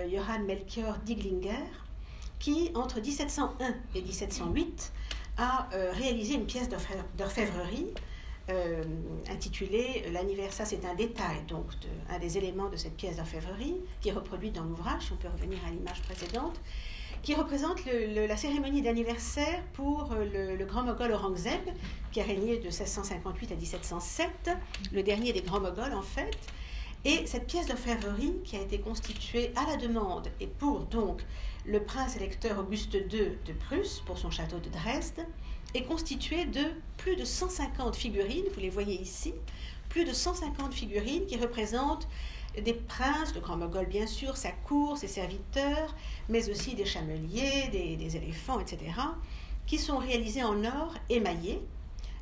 [0.08, 1.66] Johann Melchior Diglinger,
[2.38, 4.92] qui, entre 1701 et 1708,
[5.36, 6.68] a réalisé une pièce
[7.18, 7.92] d'orfèvrerie
[8.50, 8.84] euh,
[9.30, 11.66] intitulée L'anniversaire, c'est un détail, donc
[12.10, 15.58] un des éléments de cette pièce d'orfèvrerie, qui est reproduite dans l'ouvrage, on peut revenir
[15.66, 16.60] à l'image précédente,
[17.22, 21.62] qui représente la cérémonie d'anniversaire pour le, grand moghol Aurangzeb,
[22.12, 24.50] qui a régné de 1658 à 1707,
[24.92, 26.36] le dernier des grands moghols en fait.
[27.06, 31.22] Et cette pièce d'orfèvrerie, qui a été constituée à la demande et pour donc
[31.64, 35.26] le prince électeur Auguste II de Prusse pour son château de Dresde
[35.74, 36.64] est constitué de
[36.96, 39.34] plus de 150 figurines, vous les voyez ici,
[39.88, 42.08] plus de 150 figurines qui représentent
[42.62, 45.94] des princes, de grands moghols bien sûr, sa cour, ses serviteurs,
[46.28, 48.78] mais aussi des chameliers, des, éléphants, etc.,
[49.66, 51.60] qui sont réalisés en or émaillé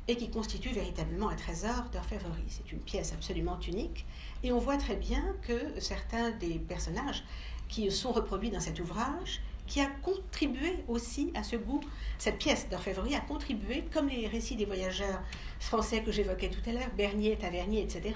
[0.07, 2.43] et qui constituent véritablement un trésor d'orfèvrerie.
[2.47, 4.05] C'est une pièce absolument unique
[4.43, 7.23] et on voit très bien que certains des personnages
[7.69, 11.81] qui sont reproduits dans cet ouvrage, qui a contribué aussi à ce goût.
[12.17, 15.21] Cette pièce d'orfèvrerie a contribué, comme les récits des voyageurs
[15.59, 18.15] français que j'évoquais tout à l'heure, Bernier, Tavernier, etc.,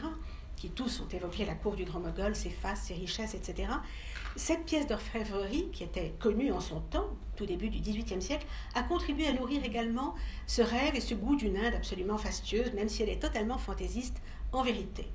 [0.56, 3.70] qui tous ont évoqué la cour du Grand Mogol, ses faces, ses richesses, etc.
[4.36, 8.82] Cette pièce d'orfèvrerie, qui était connue en son temps, tout début du XVIIIe siècle, a
[8.82, 10.16] contribué à nourrir également
[10.48, 14.18] ce rêve et ce goût d'une Inde absolument fastueuse, même si elle est totalement fantaisiste
[14.52, 15.08] en vérité.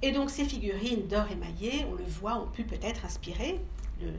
[0.00, 3.60] Et donc ces figurines d'or émaillé, on le voit, ont pu peut-être inspirer.
[4.00, 4.12] Le,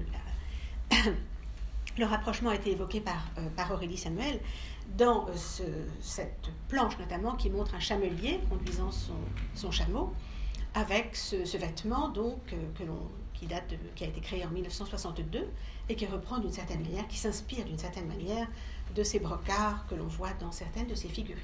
[2.01, 4.39] rapprochement a été évoqué par, euh, par Aurélie Samuel
[4.97, 9.13] dans euh, cette planche notamment qui montre un chamelier conduisant son,
[9.53, 10.13] son chameau
[10.73, 15.49] avec ce, vêtement donc euh, que l'on qui date qui a été créé en 1962
[15.89, 18.47] et qui reprend d'une certaine manière, qui s'inspire d'une certaine manière
[18.95, 21.41] de ces brocards que l'on voit dans certaines de ces figurines.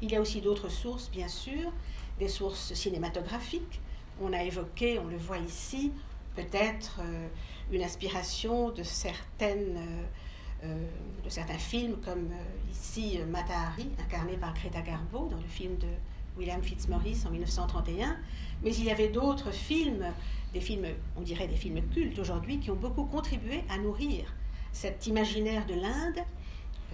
[0.00, 1.72] Il y a aussi d'autres sources, bien sûr,
[2.18, 3.80] des sources cinématographiques.
[4.20, 5.92] On a évoqué, on le voit ici,
[6.36, 7.28] peut-être euh,
[7.72, 10.86] une inspiration de, certaines, euh, euh,
[11.24, 12.28] de certains films, comme
[12.70, 15.88] ici Matahari, incarné par Greta Garbo dans le film de
[16.36, 18.16] William Fitzmaurice en 1931.
[18.62, 20.06] Mais il y avait d'autres films,
[20.52, 24.34] des films, on dirait des films cultes aujourd'hui, qui ont beaucoup contribué à nourrir
[24.72, 26.18] cet imaginaire de l'Inde,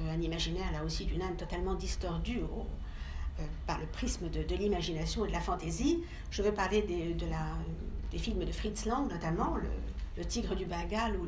[0.08, 2.40] un imaginaire là aussi d'une Inde totalement distordue
[3.66, 6.02] par le prisme de, l'imagination et de la fantaisie.
[6.30, 7.56] Je veux parler de la,
[8.12, 11.26] des films de Fritz Lang, notamment le, Tigre du Bengale ou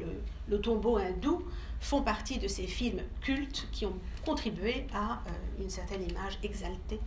[0.49, 1.43] le, Tombeau hindou,
[1.81, 7.01] font partie de ces films cultes qui ont contribué à euh, une certaine image exaltée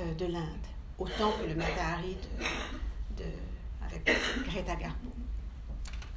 [0.00, 0.66] euh, de l'Inde,
[0.98, 2.16] autant que le Matahari
[3.16, 3.24] de,
[3.86, 4.10] avec
[4.46, 5.10] Greta Garbo.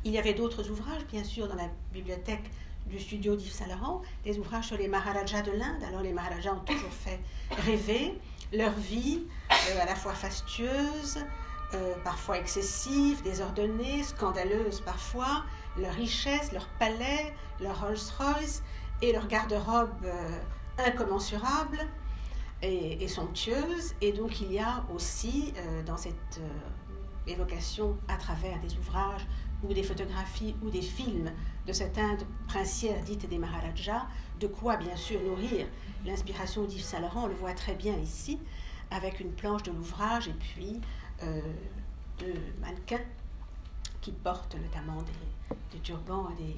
[0.05, 2.49] Il y avait d'autres ouvrages, bien sûr, dans la bibliothèque
[2.87, 5.83] du studio d'Yves Saint Laurent, des ouvrages sur les Maharajas de l'Inde.
[5.87, 7.19] Alors les Maharajas ont toujours fait
[7.65, 8.13] rêver
[8.51, 11.19] leur vie, euh, à la fois fastueuse,
[11.73, 15.43] euh, parfois excessive, désordonnée, scandaleuse parfois,
[15.77, 18.63] leur richesse, leur palais, leur Rolls-Royce
[19.01, 20.39] et leur garde-robe euh,
[20.77, 21.79] incommensurable
[22.61, 23.93] et, somptueuse.
[24.01, 25.53] Et donc il y a aussi
[25.85, 26.39] dans cette
[27.27, 29.27] évocation à travers des ouvrages
[29.63, 31.31] ou des photographies ou des films
[31.65, 34.05] de cette Inde princière dite des Maharajas,
[34.39, 35.67] de quoi bien sûr nourrir
[36.05, 38.39] l'inspiration d'Yves Saint-Laurent, on le voit très bien ici,
[38.91, 41.02] avec une planche de l'ouvrage et puis euh,
[42.19, 43.03] de mannequins
[44.01, 46.55] qui portent notamment des, des turbans et des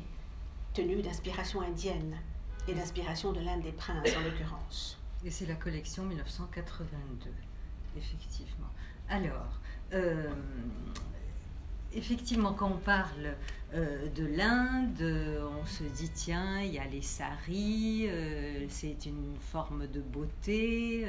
[0.73, 2.15] tenues d'inspiration indienne
[2.67, 4.97] et d'inspiration de l'Inde des princes en l'occurrence.
[5.23, 7.29] Et c'est la collection 1982,
[7.97, 8.69] effectivement.
[9.09, 9.59] Alors,
[9.93, 10.33] euh,
[11.95, 13.35] effectivement, quand on parle
[13.73, 19.35] euh, de l'Inde, on se dit tiens, il y a les saris, euh, c'est une
[19.39, 21.05] forme de beauté.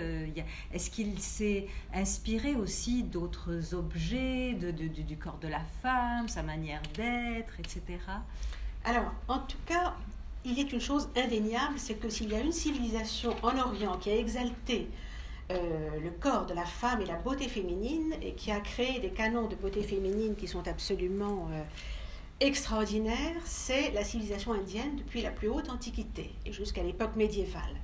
[0.73, 7.59] Est-ce qu'il s'est inspiré aussi d'autres objets, du corps de la femme, sa manière d'être,
[7.59, 7.83] etc.
[8.85, 9.95] Alors, en tout cas,
[10.45, 14.11] il est une chose indéniable, c'est que s'il y a une civilisation en Orient qui
[14.11, 14.89] a exalté
[15.51, 19.11] euh, le corps de la femme et la beauté féminine et qui a créé des
[19.11, 21.63] canons de beauté féminine qui sont absolument euh,
[22.41, 27.77] extraordinaires, c'est la civilisation indienne depuis la plus haute antiquité et jusqu'à l'époque médiévale.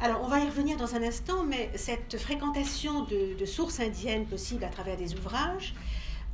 [0.00, 4.26] Alors, on va y revenir dans un instant, mais cette fréquentation de, de sources indiennes
[4.26, 5.74] possibles à travers des ouvrages,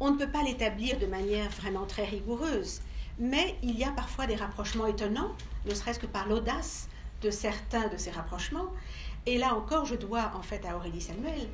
[0.01, 2.81] on ne peut pas l'établir de manière vraiment très rigoureuse
[3.19, 5.33] mais il y a parfois des rapprochements étonnants,
[5.67, 6.89] ne serait-ce que par l'audace
[7.23, 8.67] de certains de ces rapprochements.
[9.27, 11.49] Et là encore, je dois en fait à Aurélie Samuel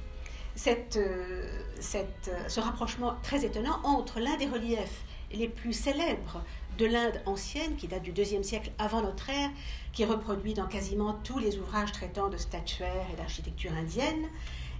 [0.56, 1.62] cette, euh,
[1.94, 6.42] euh, ce rapprochement très étonnant entre l'un des reliefs les plus célèbres
[6.76, 9.50] de l'Inde ancienne, qui date du IIe siècle avant notre ère,
[9.92, 14.28] qui est reproduit dans quasiment tous les ouvrages traitant de statuaire et d'architecture indienne,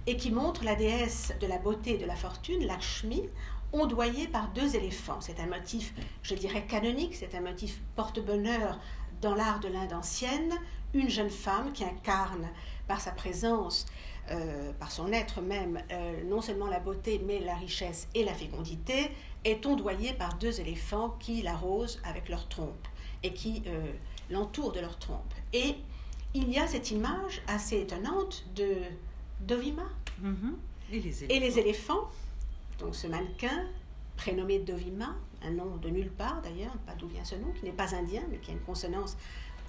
[0.07, 3.29] et qui montre la déesse de la beauté et de la fortune, Lakshmi,
[3.71, 5.21] ondoyé par deux éléphants.
[5.21, 8.79] C'est un motif, je dirais, canonique, c'est un motif porte-bonheur
[9.21, 10.53] dans l'art de l'Inde ancienne,
[10.93, 12.49] une jeune femme qui incarne
[12.91, 13.85] par sa présence,
[14.31, 18.33] euh, par son être même, euh, non seulement la beauté, mais la richesse et la
[18.33, 19.09] fécondité,
[19.45, 22.85] est ondoyée par deux éléphants qui l'arrosent avec leur trompe
[23.23, 23.93] et qui euh,
[24.29, 25.33] l'entourent de leur trompe.
[25.53, 25.75] Et
[26.33, 28.75] il y a cette image assez étonnante de
[29.39, 29.87] Dovima
[30.21, 31.29] mm-hmm.
[31.29, 32.09] et les éléphants
[32.81, 33.67] donc ce mannequin,
[34.17, 37.71] prénommé Dovima, un nom de nulle part d'ailleurs, pas d'où vient ce nom, qui n'est
[37.71, 39.15] pas indien, mais qui a une consonance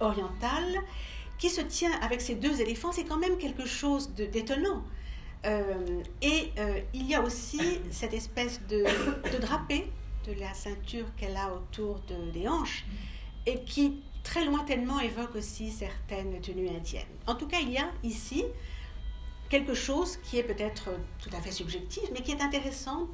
[0.01, 0.81] orientale,
[1.39, 4.83] qui se tient avec ces deux éléphants, c'est quand même quelque chose d'étonnant.
[5.45, 8.85] Euh, et euh, il y a aussi cette espèce de,
[9.33, 9.91] de drapé
[10.27, 12.85] de la ceinture qu'elle a autour de, des hanches,
[13.47, 17.03] et qui très lointainement évoque aussi certaines tenues indiennes.
[17.27, 18.45] En tout cas, il y a ici
[19.49, 23.09] quelque chose qui est peut-être tout à fait subjectif, mais qui est intéressant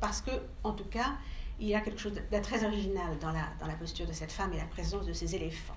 [0.00, 0.30] parce que,
[0.64, 1.14] en tout cas,
[1.58, 4.32] il y a quelque chose de très original dans la, dans la posture de cette
[4.32, 5.76] femme et la présence de ces éléphants.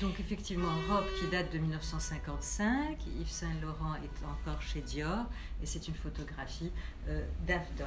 [0.00, 5.26] Donc effectivement, robe qui date de 1955, Yves Saint Laurent est encore chez Dior
[5.62, 6.72] et c'est une photographie
[7.08, 7.84] euh, d'Afdon.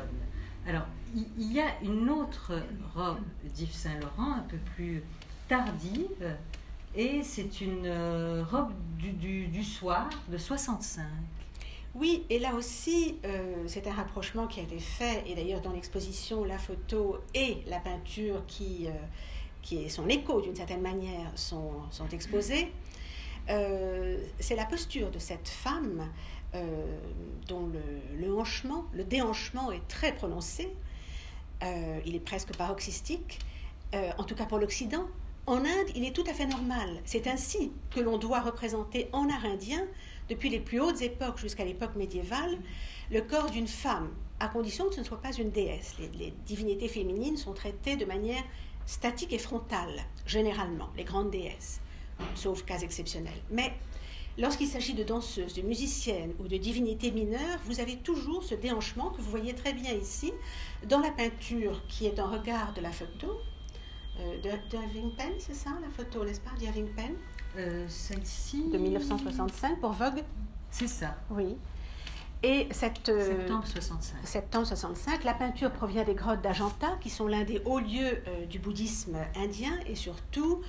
[0.68, 2.54] Alors il, y a une autre
[2.96, 3.20] robe
[3.56, 5.04] d'Yves Saint Laurent un peu plus
[5.48, 6.36] tardive
[6.96, 11.04] et c'est une euh, robe du, du, du, soir de 65.
[11.96, 15.72] Oui, et là aussi, euh, c'est un rapprochement qui a été fait, et d'ailleurs dans
[15.72, 18.92] l'exposition, la photo et la peinture qui, euh,
[19.62, 22.72] qui est son écho d'une certaine manière sont, sont exposés.
[23.50, 26.10] Euh, c'est la posture de cette femme
[27.48, 27.80] dont le,
[28.18, 28.28] le,
[28.94, 30.74] le déhanchement est très prononcé.
[31.62, 33.40] il est presque paroxystique,
[33.94, 35.06] en tout cas pour l'Occident.
[35.48, 36.90] En Inde, il est tout à fait normal.
[37.06, 39.82] C'est ainsi que l'on doit représenter en art indien
[40.30, 42.58] depuis les plus hautes époques jusqu'à l'époque médiévale,
[43.12, 44.10] le corps d'une femme,
[44.42, 45.96] à condition que ce ne soit pas une déesse.
[46.20, 48.44] Les, divinités féminines sont traitées de manière
[48.88, 51.82] statique et frontale, généralement, les grandes déesses,
[52.34, 53.42] sauf cas exceptionnels.
[53.52, 53.74] Mais
[54.40, 59.12] lorsqu'il s'agit de danseuses, de musiciennes ou de divinités mineures, vous avez toujours ce déhanchement
[59.12, 60.34] que vous voyez très bien ici,
[60.88, 63.40] dans la peinture qui est en regard de la photo.
[64.20, 67.14] Euh, de, Penn, c'est ça la photo, n'est-ce pas, Irving Penn
[67.58, 68.70] euh, celle-ci.
[68.70, 70.24] De 1965 pour Vogue
[70.72, 71.18] C'est ça.
[71.30, 71.56] Oui.
[72.44, 74.16] Et cette, euh, septembre 65.
[74.24, 75.24] Septembre 65.
[75.24, 79.18] La peinture provient des grottes d'Ajanta, qui sont l'un des hauts lieux euh, du bouddhisme
[79.36, 80.62] indien et surtout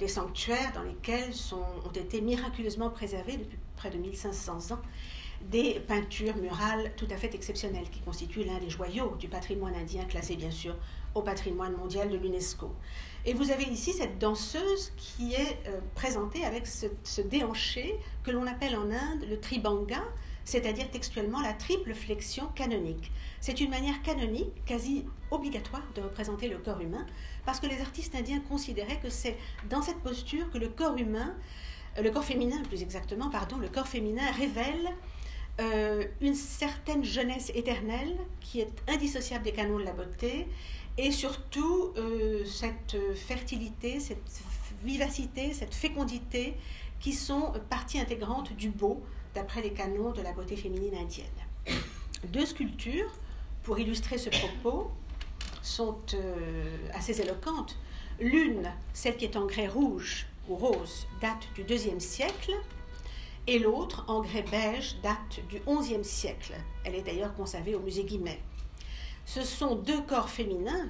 [0.00, 4.80] des sanctuaires dans lesquels sont, ont été miraculeusement préservés depuis près de 1500 ans
[5.42, 10.04] des peintures murales tout à fait exceptionnelles qui constituent l'un des joyaux du patrimoine indien
[10.04, 10.74] classé bien sûr
[11.14, 12.70] au patrimoine mondial de l'UNESCO.
[13.24, 18.46] Et vous avez ici cette danseuse qui est euh, présentée avec ce, déhanché que l'on
[18.46, 20.02] appelle en Inde le tribanga,
[20.46, 23.10] c'est-à-dire textuellement la triple flexion canonique.
[23.40, 27.04] C'est une manière canonique, quasi obligatoire, de représenter le corps humain,
[27.44, 29.36] parce que les artistes indiens considéraient que c'est
[29.68, 31.34] dans cette posture que le corps humain,
[32.00, 34.94] le corps féminin plus exactement, pardon, le corps féminin révèle
[35.60, 40.46] euh, une certaine jeunesse éternelle qui est indissociable des canons de la beauté
[40.96, 44.22] et surtout euh, cette fertilité, cette
[44.84, 46.54] vivacité, cette fécondité
[47.00, 49.02] qui sont partie intégrante du beau
[49.36, 51.26] d'après les canons de la beauté féminine indienne.
[52.24, 53.12] Deux sculptures
[53.62, 54.90] pour illustrer ce propos
[55.62, 57.78] sont euh, assez éloquentes.
[58.18, 62.54] L'une, celle qui est en grès rouge ou rose, date du IIe siècle,
[63.46, 66.54] et l'autre, en grès beige, date du XIe siècle.
[66.84, 68.40] Elle est d'ailleurs conservée au musée Guimet.
[69.24, 70.88] Ce sont deux corps féminins.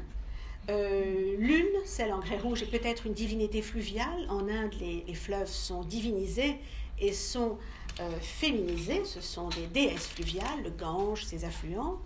[0.70, 4.26] Euh, l'une, celle en grès rouge, est peut-être une divinité fluviale.
[4.28, 6.56] En Inde, les, fleuves sont divinisés
[6.98, 7.58] et sont
[8.00, 9.04] euh.
[9.04, 11.98] Ce sont des déesses fluviales, le Gange, ses affluents.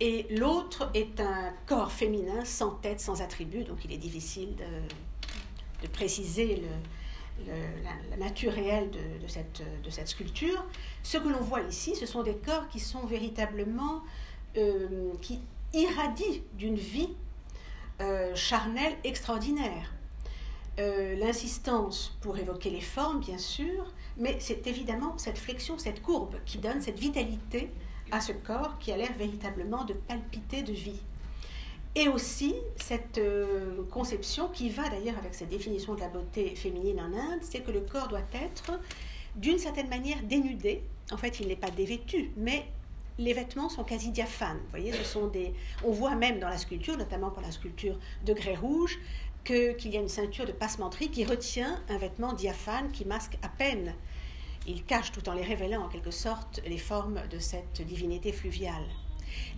[0.00, 5.86] Et l'autre est un corps féminin sans tête, sans attribut, donc il est difficile de,
[5.88, 6.62] préciser
[7.46, 10.64] la, nature réelle de, cette, de, cette, sculpture.
[11.02, 14.02] Ce que l'on voit ici, ce sont des corps qui sont véritablement,
[14.56, 15.40] euh, qui
[15.72, 17.10] irradient d'une vie
[18.00, 19.92] euh, charnelle extraordinaire.
[20.78, 26.36] Euh, l'insistance pour évoquer les formes, bien sûr, mais c'est évidemment cette flexion, cette courbe
[26.44, 27.70] qui donne cette vitalité
[28.10, 31.00] à ce corps qui a l'air véritablement de palpiter de vie.
[31.94, 37.00] Et aussi cette euh, conception qui va d'ailleurs avec cette définition de la beauté féminine
[37.00, 38.80] en Inde, c'est que le corps doit être
[39.36, 40.82] d'une certaine manière dénudé.
[41.10, 42.64] En fait, il n'est pas dévêtu, mais
[43.18, 44.58] les vêtements sont quasi diaphanes.
[44.64, 45.52] Vous voyez, ce sont des.
[45.84, 48.98] On voit même dans la sculpture, notamment pour la sculpture de grès rouge,
[49.44, 53.48] qu'il y a une ceinture de passementerie qui retient un vêtement diaphane qui masque à
[53.48, 53.94] peine.
[54.66, 58.86] Il cache tout en les révélant en quelque sorte les formes de cette divinité fluviale.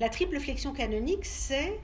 [0.01, 1.79] La triple flexion canonique, c'est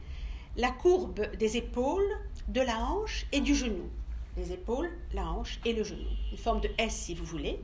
[0.57, 2.09] la courbe des épaules,
[2.49, 3.89] de la hanche et du genou.
[4.37, 6.09] Les épaules, la hanche et le genou.
[6.33, 7.61] Une forme de S, si vous voulez,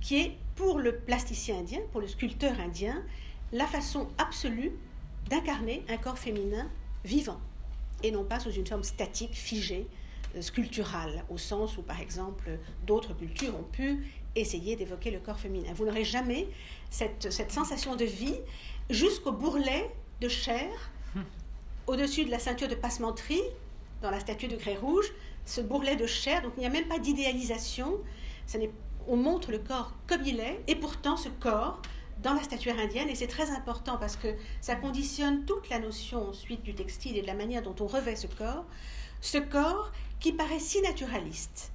[0.00, 3.02] qui est pour le plasticien indien, pour le sculpteur indien,
[3.52, 4.72] la façon absolue
[5.28, 6.68] d'incarner un corps féminin
[7.04, 7.40] vivant,
[8.02, 9.86] et non pas sous une forme statique, figée,
[10.36, 15.38] euh, sculpturale, au sens où, par exemple, d'autres cultures ont pu essayer d'évoquer le corps
[15.38, 15.72] féminin.
[15.74, 16.48] Vous n'aurez jamais
[16.90, 18.36] cette, cette sensation de vie
[18.90, 20.68] jusqu'au bourrelet de chair
[21.86, 23.42] au-dessus de la ceinture de passementerie,
[24.02, 25.12] dans la statue de grès rouge,
[25.44, 27.98] ce bourrelet de chair, donc il n'y a même pas d'idéalisation,
[29.06, 31.80] on montre le corps comme il est, et pourtant ce corps,
[32.22, 36.28] dans la statuaire indienne, et c'est très important parce que ça conditionne toute la notion
[36.28, 38.64] ensuite du textile et de la manière dont on revêt ce corps,
[39.20, 41.72] ce corps qui paraît si naturaliste.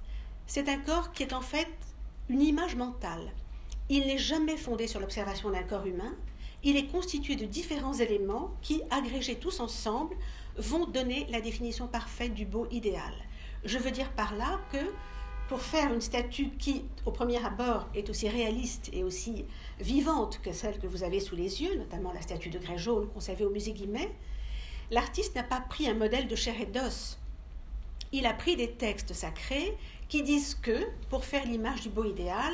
[0.48, 1.70] C'est un corps qui est en fait
[2.30, 3.32] une image mentale.
[3.90, 6.16] Il n'est jamais fondé sur l'observation d'un corps humain,
[6.64, 10.16] il est constitué de différents éléments qui, agrégés tous ensemble,
[10.58, 13.14] vont donner la définition parfaite du beau idéal.
[13.66, 14.78] Je veux dire par là que
[15.52, 19.44] pour faire une statue qui, au premier abord, est aussi réaliste et aussi
[19.82, 23.10] vivante que celle que vous avez sous les yeux, notamment la statue de grès jaune
[23.10, 24.10] conservée au musée Guimet,
[24.92, 27.20] l'artiste n'a pas pris un modèle de chair et d'os.
[28.14, 32.54] Il a pris des textes sacrés qui disent que, pour faire l'image du beau idéal,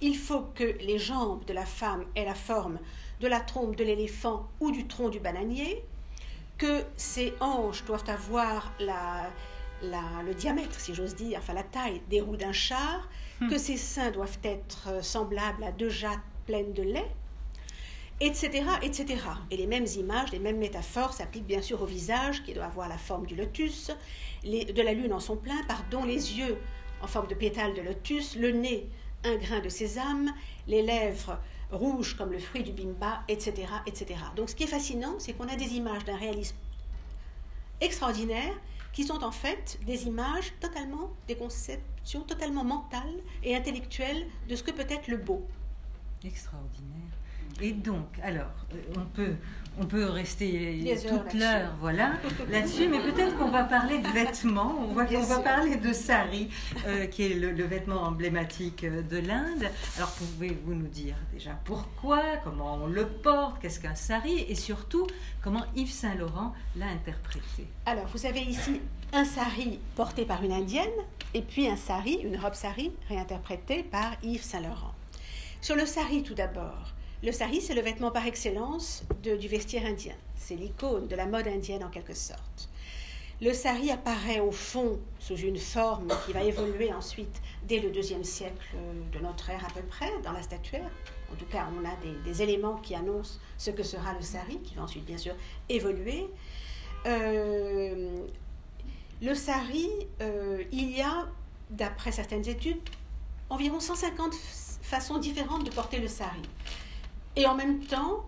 [0.00, 2.78] il faut que les jambes de la femme aient la forme
[3.20, 5.82] de la trompe de l'éléphant ou du tronc du bananier,
[6.58, 9.32] que ses hanches doivent avoir la,
[9.82, 13.08] le diamètre, si j'ose dire, enfin la taille des roues d'un char,
[13.40, 13.48] hmm.
[13.48, 17.10] que ses seins doivent être semblables à deux jattes pleines de lait,
[18.20, 19.22] etc., etc.
[19.50, 22.88] Et les mêmes images, les mêmes métaphores s'appliquent bien sûr au visage, qui doit avoir
[22.88, 23.90] la forme du lotus,
[24.44, 26.56] de la lune en son plein, pardon, les yeux
[27.02, 28.88] en forme de pétale de lotus, le nez,
[29.24, 30.32] un grain de sésame,
[30.66, 31.38] les lèvres
[31.70, 34.20] rouge comme le fruit du bimba, etc., etc.
[34.36, 36.56] Donc ce qui est fascinant, c'est qu'on a des images d'un réalisme
[37.80, 38.54] extraordinaire
[38.96, 44.62] qui sont en fait des images totalement, des conceptions totalement mentales et intellectuelles de ce
[44.62, 45.46] que peut être le beau.
[46.24, 47.12] Extraordinaire.
[47.60, 49.34] Et donc, alors, euh, on peut,
[49.78, 52.12] on peut rester toute l'heure, voilà,
[52.50, 56.48] là-dessus, mais peut-être qu'on va parler de vêtements, on va, va parler de sari,
[56.86, 59.66] euh, qui est le, vêtement emblématique euh, de l'Inde.
[59.96, 65.06] Alors, pouvez-vous nous dire déjà pourquoi, comment on le porte, qu'est-ce qu'un sari, et surtout,
[65.42, 67.66] comment Yves Saint-Laurent l'a interprété?
[67.84, 68.80] Alors, vous avez ici
[69.12, 70.86] un sari porté par une indienne,
[71.34, 74.94] et puis un sari, une robe sari, réinterprétée par Yves Saint-Laurent.
[75.60, 80.14] Sur le sari, tout d'abord, le sari, c'est le vêtement par excellence du vestiaire indien.
[80.36, 82.68] C'est l'icône de la mode indienne en quelque sorte.
[83.42, 88.24] Le sari apparaît au fond sous une forme qui va évoluer ensuite dès le deuxième
[88.24, 88.76] siècle
[89.12, 90.90] de notre ère à peu près dans la statuaire.
[91.32, 94.74] En tout cas, on a des, éléments qui annoncent ce que sera le sari, qui
[94.74, 95.34] va ensuite bien sûr
[95.68, 96.28] évoluer.
[97.06, 98.26] Euh,
[99.20, 99.90] le sari,
[100.22, 101.26] euh, il y a,
[101.70, 102.80] d'après certaines études,
[103.50, 104.34] environ 150
[104.82, 106.42] façons différentes de porter le sari
[107.36, 108.24] Et en même temps,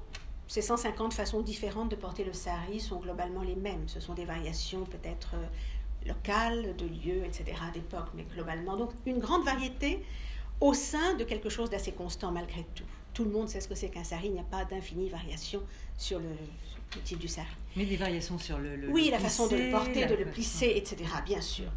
[0.47, 3.89] ces 150 façons différentes de porter le sari sont globalement les mêmes.
[3.89, 8.77] Ce sont des variations peut-être euh, locales, de lieux, etc., d'époque, mais globalement.
[8.77, 10.03] Donc une grande variété
[10.61, 12.85] au sein de quelque chose d'assez constant malgré tout.
[13.15, 15.63] Tout le monde sait ce que c'est qu'un sari, il n'y a pas d'infinies variations
[15.97, 16.29] sur le,
[17.05, 17.49] type du sari.
[17.77, 18.89] Mais des variations sur le...
[18.91, 21.71] oui, la façon de le porter, de le plisser, etc., bien sûr.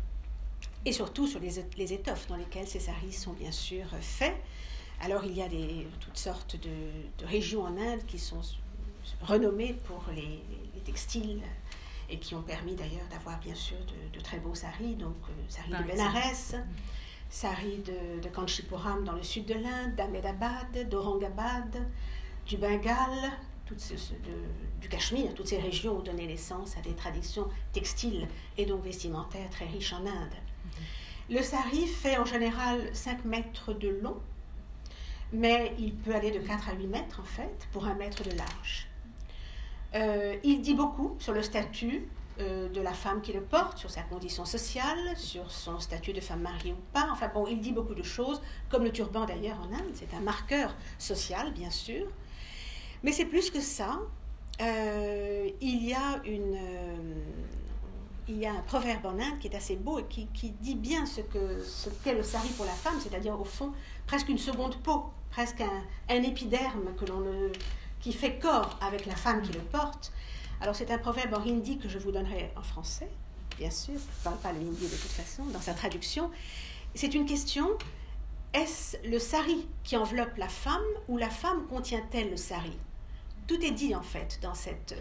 [0.86, 4.36] Et surtout sur les, les étoffes dans lesquelles ces saris sont bien sûr faits.
[5.04, 8.42] Alors il y a des, toutes sortes de, régions en Inde qui sont
[9.22, 10.44] renommées pour les,
[10.84, 11.44] textiles
[12.10, 13.78] et qui ont permis d'ailleurs d'avoir bien sûr
[14.14, 16.64] de, très beaux saris, donc euh, saris de Benares,
[17.30, 21.88] saris de, de Kanchipuram dans le sud de l'Inde, d'Ahmedabad, d'Aurangabad,
[22.48, 23.32] du Bengale,
[24.82, 28.28] du Cachemire, toutes ces régions ont donné naissance à des traditions textiles
[28.58, 30.36] et donc vestimentaires très riches en Inde.
[30.66, 30.72] Mhm.
[31.30, 34.18] Le sari fait en général 5 mètres de long
[35.34, 38.36] mais il peut aller de 4 à 8 mètres en fait, pour un mètre de
[38.36, 38.88] large.
[39.96, 42.08] Euh, il dit beaucoup sur le statut
[42.40, 46.22] euh, de la femme qui le porte, sur sa condition sociale, sur son statut de
[46.22, 47.10] femme mariée ou pas.
[47.12, 50.22] Enfin bon, il dit beaucoup de choses, comme le turban d'ailleurs en Inde, c'est un
[50.22, 52.08] marqueur social bien sûr.
[53.04, 54.00] Mais c'est plus que ça.
[54.62, 56.58] Euh, il y a une
[58.28, 60.76] il y a un proverbe en Inde qui est assez beau et qui, qui dit
[60.76, 63.74] bien ce qu'est ce qu'est le sari pour la femme, c'est-à-dire au fond
[64.08, 65.64] presque une seconde peau, presque
[66.10, 66.94] un, épiderme
[68.00, 70.12] qui fait corps avec la femme qui le porte.
[70.62, 73.10] Alors c'est un proverbe en hindi que je vous donnerai en français,
[73.58, 76.30] bien sûr, je ne parle pas le hindi de toute façon, dans sa traduction.
[76.94, 77.68] C'est une question,
[78.54, 82.78] est-ce le sari qui enveloppe la femme ou la femme contient-elle le sari?
[83.48, 84.96] Tout est dit en fait dans cette.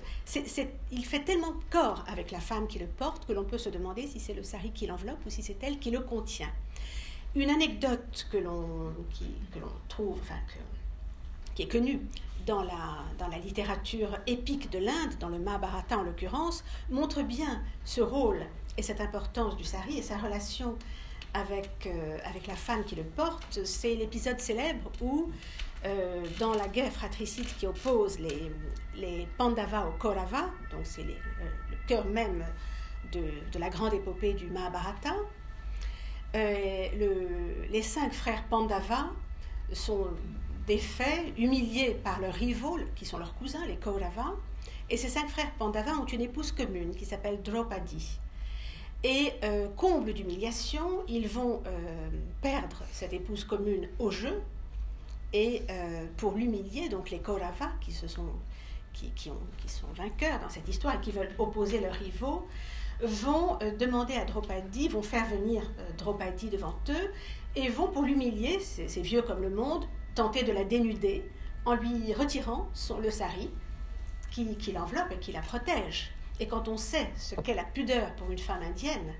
[0.91, 4.07] il fait tellement corps avec la femme qui le porte que l'on peut se demander
[4.07, 6.51] si c'est le sari qui l'enveloppe ou si c'est elle qui le contient.
[7.35, 8.93] Une anecdote que l'on,
[9.53, 10.41] que l'on trouve, enfin,
[11.55, 12.01] qui est connue
[12.47, 18.45] dans la, littérature épique de l'Inde, dans le Mahabharata en l'occurrence, montre bien ce rôle
[18.77, 20.77] et cette importance du sari et sa relation
[21.33, 23.61] avec, euh, avec la femme qui le porte.
[23.65, 25.31] C'est l'épisode célèbre où
[25.85, 28.51] euh, dans la guerre fratricide qui oppose les,
[28.97, 31.15] les Pandavas aux Kauravas, donc c'est le
[31.87, 32.45] cœur même
[33.13, 35.15] de, la grande épopée du Mahabharata,
[36.35, 39.11] euh, le, les cinq frères Pandavas
[39.73, 40.09] sont
[40.67, 44.35] défaits, humiliés par leurs rivaux, qui sont leurs cousins, les Kauravas,
[44.89, 48.19] et ces cinq frères Pandavas ont une épouse commune qui s'appelle Draupadi.
[49.03, 51.63] Et euh, comble d'humiliation, ils vont
[52.43, 54.41] perdre cette épouse commune au jeu,
[55.33, 58.27] et euh, pour l'humilier, donc les Kauravas, qui, se sont,
[58.93, 59.31] qui, qui,
[59.67, 62.47] sont vainqueurs dans cette histoire et qui veulent opposer leurs rivaux,
[63.03, 67.13] vont euh, demander à Draupadi, vont faire venir euh, Draupadi devant eux
[67.57, 69.85] et vont, pour l'humilier, c'est vieux comme le monde,
[70.15, 71.29] tenter de la dénuder
[71.65, 73.51] en lui retirant son, le sari
[74.31, 76.13] qui, qui l'enveloppe et qui la protège.
[76.39, 79.15] Et quand on sait ce qu'est la pudeur pour une femme indienne,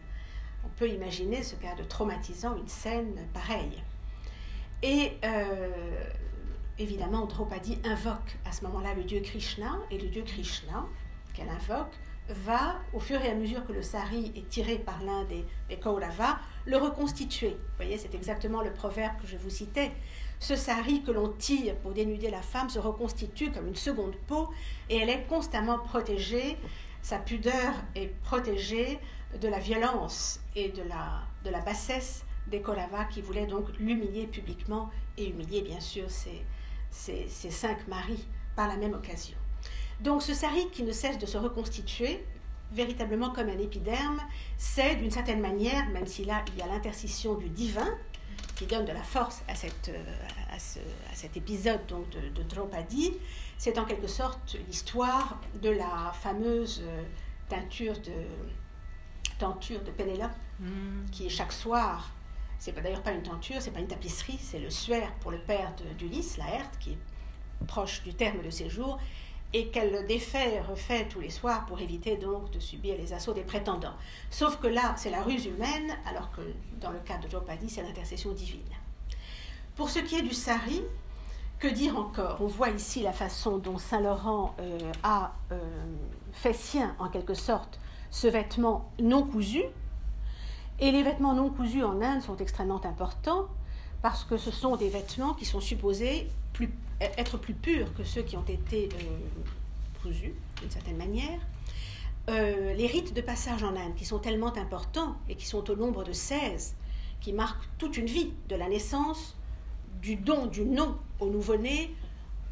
[0.65, 3.83] on peut imaginer ce qu'a de traumatisant une scène pareille.
[4.83, 6.05] Et euh,
[6.79, 10.87] évidemment, Draupadi invoque à ce moment-là le dieu Krishna, et le dieu Krishna,
[11.35, 11.93] qu'elle invoque,
[12.33, 15.79] va, au fur et à mesure que le sari est tiré par l'un des, des
[16.67, 17.51] le reconstituer.
[17.51, 19.93] Vous voyez, c'est exactement le proverbe que je vous citais.
[20.39, 24.49] Ce sari que l'on tire pour dénuder la femme se reconstitue comme une seconde peau
[24.89, 26.57] et elle est constamment protégée.
[27.03, 28.99] Sa pudeur est protégée
[29.41, 35.29] de la violence et de la, bassesse des Kauravas qui voulaient donc l'humilier publiquement et
[35.29, 38.27] humilier bien sûr ses, cinq maris
[38.57, 39.37] par la même occasion.
[40.01, 42.25] Donc ce sari qui ne cesse de se reconstituer,
[42.73, 44.21] véritablement comme un épiderme,
[44.57, 47.89] c'est d'une certaine manière, même si là il y a l'intercision du divin,
[48.57, 50.59] qui donne de la force à, cette, euh, à,
[51.15, 53.15] cet épisode donc de, de Draupadi,
[53.57, 57.03] c'est en quelque sorte l'histoire de la fameuse euh,
[57.49, 58.13] teinture de,
[59.39, 60.31] tenture de Pénélope,
[60.61, 61.07] hmm.
[61.11, 62.13] qui chaque soir
[62.61, 65.73] c'est d'ailleurs pas une tenture, c'est pas une tapisserie, c'est le suaire pour le père
[65.99, 66.99] d'Ulysse, Laerte, qui est
[67.67, 69.01] proche du terme de séjour,
[69.53, 73.43] et qu'elle défait refait tous les soirs pour éviter donc de subir les assauts des
[73.43, 73.95] prétendants.
[74.31, 76.41] Sauf que là, c'est la ruse humaine, alors que
[76.81, 78.61] dans le cas de Draupadi, c'est l'intercession divine.
[79.75, 80.83] Pour ce qui est du sari,
[81.59, 82.39] que dire encore?
[82.41, 85.59] On voit ici la façon dont Saint Laurent euh, a euh,
[86.33, 87.81] fait sien, en quelque sorte,
[88.11, 89.63] ce vêtement non cousu,
[90.79, 93.49] et les vêtements non cousus en Inde sont extrêmement importants
[94.03, 96.29] parce que ce sont des vêtements qui sont supposés
[97.01, 99.19] être plus purs que ceux qui ont été euh,
[100.03, 101.41] cousus d'une certaine manière.
[102.29, 105.77] Euh, les rites de passage en Inde, qui sont tellement importants et qui sont au
[105.77, 106.77] nombre de 16,
[107.21, 109.37] qui marquent toute une vie, de la naissance,
[110.01, 111.95] du don du nom au nouveau-né,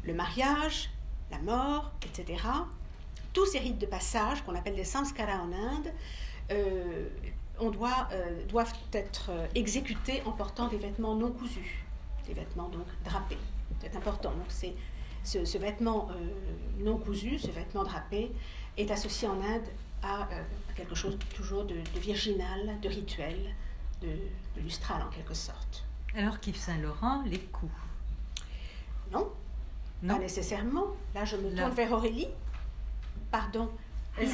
[0.03, 0.89] le mariage,
[1.31, 2.43] la mort, etc.
[3.33, 5.91] Tous ces rites de passage qu'on appelle les samskaras en Inde,
[6.51, 7.07] euh,
[7.59, 11.85] on doit, euh, doivent être euh, exécutés en portant des vêtements non cousus,
[12.27, 13.37] des vêtements donc drapés.
[13.81, 14.31] C'est important.
[14.31, 14.73] Donc c'est
[15.23, 16.09] ce, vêtement
[16.79, 18.31] non cousu, ce vêtement drapé,
[18.77, 19.67] est associé en Inde
[20.01, 20.27] à
[20.75, 23.37] quelque chose toujours de, virginal, de rituel,
[24.01, 24.09] de,
[24.61, 25.85] lustral en quelque sorte.
[26.15, 27.71] Alors qu'Yves Saint-Laurent, les coups?
[29.11, 29.31] Non,
[30.05, 30.87] pas nécessairement.
[31.13, 32.27] Là, je me tourne vers Aurélie.
[33.31, 33.69] Pardon.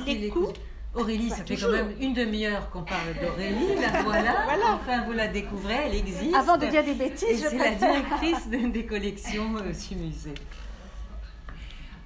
[0.05, 0.53] Les coups
[0.95, 4.45] Aurélie, ça fait quand même une demi-heure qu'on parle d'Aurélie, la voilà.
[4.75, 6.33] Enfin, vous la découvrez, elle existe.
[6.33, 10.33] Avant de dire des bêtises, je C'est la directrice des collections euh, musée.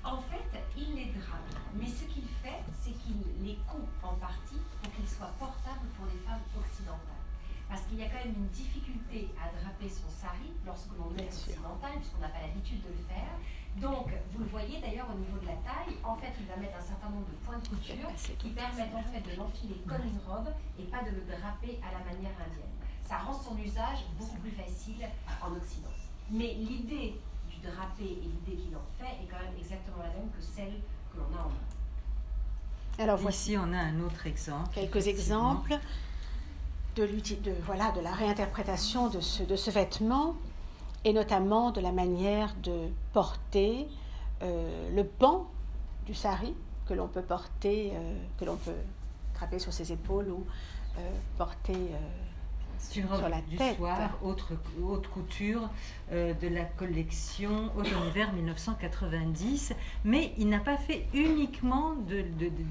[0.03, 1.45] En fait, il les drape,
[1.79, 6.07] mais ce qu'il fait, c'est qu'il les coupe en partie pour qu'ils soient portables pour
[6.09, 7.25] les femmes occidentales.
[7.69, 11.29] Parce qu'il y a quand même une difficulté à draper son sari lorsque l'on est
[11.29, 13.37] occidental, puisqu'on n'a pas l'habitude de le faire.
[13.77, 16.77] Donc, vous le voyez d'ailleurs au niveau de la taille, en fait, il va mettre
[16.77, 20.19] un certain nombre de points de couture qui permettent en fait de l'enfiler comme une
[20.27, 22.75] robe et pas de le draper à la manière indienne.
[23.07, 25.07] Ça rend son usage beaucoup plus facile
[25.41, 25.89] en Occident.
[26.29, 27.15] Mais l'idée
[27.49, 30.73] du drapé et l'idée qu'il en fait est quand même exactement la même que celle
[31.11, 33.03] que l'on a en main.
[33.03, 34.71] Alors voici, on a un autre exemple.
[34.73, 35.79] Quelques exemples
[36.95, 40.35] de, de, voilà, de la réinterprétation de ce, de ce vêtement
[41.05, 43.87] et notamment de la manière de porter
[44.41, 45.49] euh, le pan
[46.05, 46.53] du sari
[46.87, 48.71] que l'on peut porter, euh, que l'on peut
[49.33, 50.45] trapper sur ses épaules ou
[50.97, 51.01] euh,
[51.37, 51.91] porter
[52.79, 53.75] sur la du tête.
[53.75, 55.69] soir, autre, haute couture
[56.11, 59.73] de la collection automne-hiver 1990.
[60.05, 62.23] Mais il n'a pas fait uniquement de,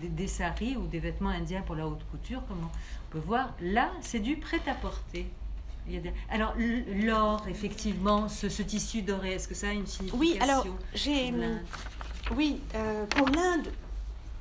[0.09, 3.55] des saris ou des vêtements indiens pour la haute couture, comme on peut voir.
[3.61, 5.31] Là, c'est du prêt-à-porter.
[6.31, 11.33] Alors, l'or, effectivement, ce, tissu doré, est-ce que ça a une signification Oui, alors, j'ai.
[12.37, 13.69] Oui, euh, pour l'Inde,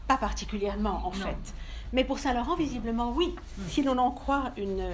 [0.07, 1.53] pas particulièrement, en fait.
[1.93, 3.33] Mais pour Saint-Laurent, visiblement, oui.
[3.57, 3.63] Hmm.
[3.69, 4.85] Si l'on en croit une,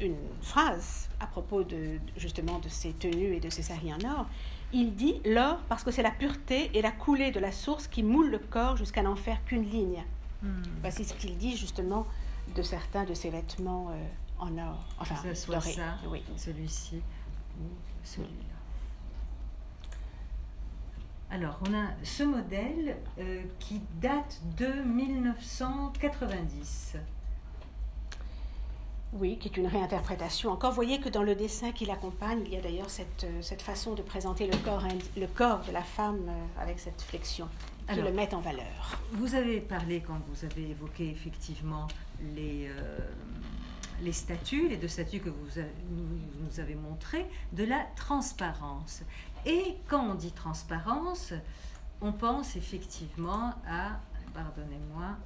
[0.00, 4.26] une phrase à propos de, justement de ses tenues et de ses saris en or,
[4.72, 8.02] il dit l'or parce que c'est la pureté et la coulée de la source qui
[8.02, 10.04] moule le corps jusqu'à n'en faire qu'une ligne.
[10.42, 10.62] Hmm.
[10.80, 12.06] Voici ce qu'il dit justement
[12.54, 13.88] de certains de ses vêtements.
[13.90, 14.06] Euh,
[14.38, 14.84] en or.
[14.98, 16.22] Enfin, que ce soit ça, oui.
[16.36, 17.02] celui-ci
[17.60, 17.64] ou
[18.02, 18.58] celui-là.
[21.30, 26.96] Alors, on a ce modèle euh, qui date de 1990.
[29.12, 30.50] Oui, qui est une réinterprétation.
[30.50, 33.42] Encore, vous voyez que dans le dessin qui l'accompagne, il y a d'ailleurs cette, euh,
[33.42, 34.84] cette, façon de présenter le corps,
[35.16, 37.48] le corps de la femme euh, avec cette flexion
[37.92, 39.00] qui le met en valeur.
[39.12, 41.88] Vous avez parlé, quand vous avez évoqué effectivement
[42.34, 42.70] les,
[44.02, 45.60] les statuts, les deux statuts que vous
[46.40, 49.02] nous avez montrés, de la transparence.
[49.46, 51.32] Et quand on dit transparence,
[52.00, 54.00] on pense effectivement à,
[54.34, 55.16] pardonnez-moi,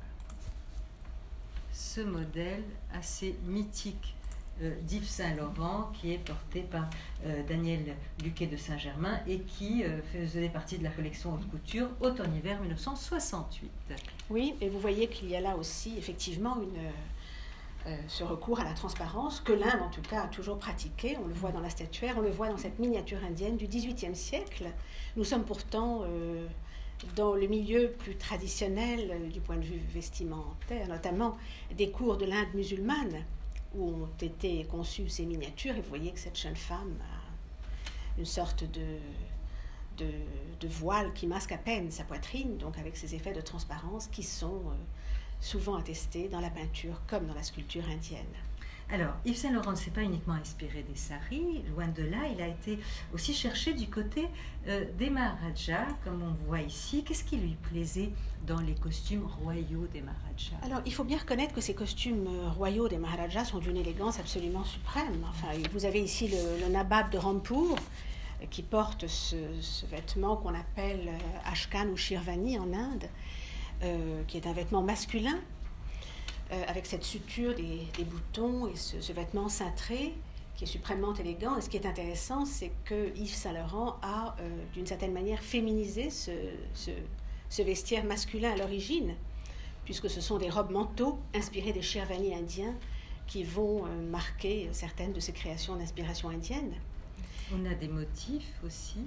[1.73, 4.15] ce modèle assez mythique
[4.61, 6.89] euh, d'Yves Saint-Laurent qui est porté par
[7.25, 11.89] euh, Daniel Luquet de Saint-Germain et qui euh, faisait partie de la collection haute couture
[12.01, 13.71] automne-hiver 1968.
[14.29, 16.91] Oui, et vous voyez qu'il y a là aussi effectivement une
[17.87, 21.17] euh, ce recours à la transparence, que l'Inde en tout cas a toujours pratiqué.
[21.23, 24.15] On le voit dans la statuaire, on le voit dans cette miniature indienne du XVIIIe
[24.15, 24.67] siècle.
[25.17, 26.47] Nous sommes pourtant euh,
[27.17, 31.37] dans le milieu plus traditionnel euh, du point de vue vestimentaire, notamment
[31.77, 33.25] des cours de l'Inde musulmane
[33.75, 35.75] où ont été conçues ces miniatures.
[35.75, 38.99] Et vous voyez que cette jeune femme a une sorte de,
[39.99, 44.23] de, voile qui masque à peine sa poitrine, donc avec ces effets de transparence qui
[44.23, 44.63] sont
[45.43, 48.25] souvent attesté dans la peinture comme dans la sculpture indienne.
[48.91, 52.43] Alors, Yves Saint Laurent ne s'est pas uniquement inspiré des saris, loin de là, il
[52.43, 52.79] a été
[53.15, 54.29] aussi cherché du côté
[54.69, 57.03] euh, des Maharajas, comme on voit ici.
[57.03, 58.11] Qu'est-ce qui lui plaisait
[58.47, 62.51] dans les costumes royaux des Maharajas Alors, il faut bien reconnaître que ces costumes euh,
[62.51, 65.25] royaux des Maharajas sont d'une élégance absolument suprême.
[65.27, 70.55] Enfin, vous avez ici le, Nabab de Rampur euh, qui porte ce, ce vêtement qu'on
[70.55, 71.11] appelle
[71.47, 73.09] Ashkan ou Shirvani en Inde
[73.83, 75.41] euh, qui est un vêtement masculin,
[76.53, 80.15] euh, avec cette suture des, boutons et ce, vêtement cintré,
[80.55, 81.57] qui est suprêmement élégant.
[81.57, 85.41] Et ce qui est intéressant, c'est que Yves Saint Laurent a, euh, d'une certaine manière,
[85.41, 89.15] féminisé ce, vestiaire masculin à l'origine,
[89.85, 92.75] puisque ce sont des robes manteaux inspirées des Sherwani indiens
[93.27, 96.73] qui vont marquer certaines de ces créations d'inspiration indienne.
[97.53, 99.01] On a des motifs aussi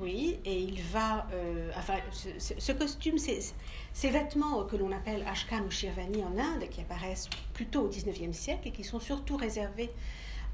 [0.00, 1.26] oui, et il va.
[1.32, 6.80] Euh, enfin, ce, costume, ces vêtements que l'on appelle Ashkan ou Shirvani en Inde, qui
[6.80, 9.90] apparaissent plutôt au XIXe siècle et qui sont surtout réservés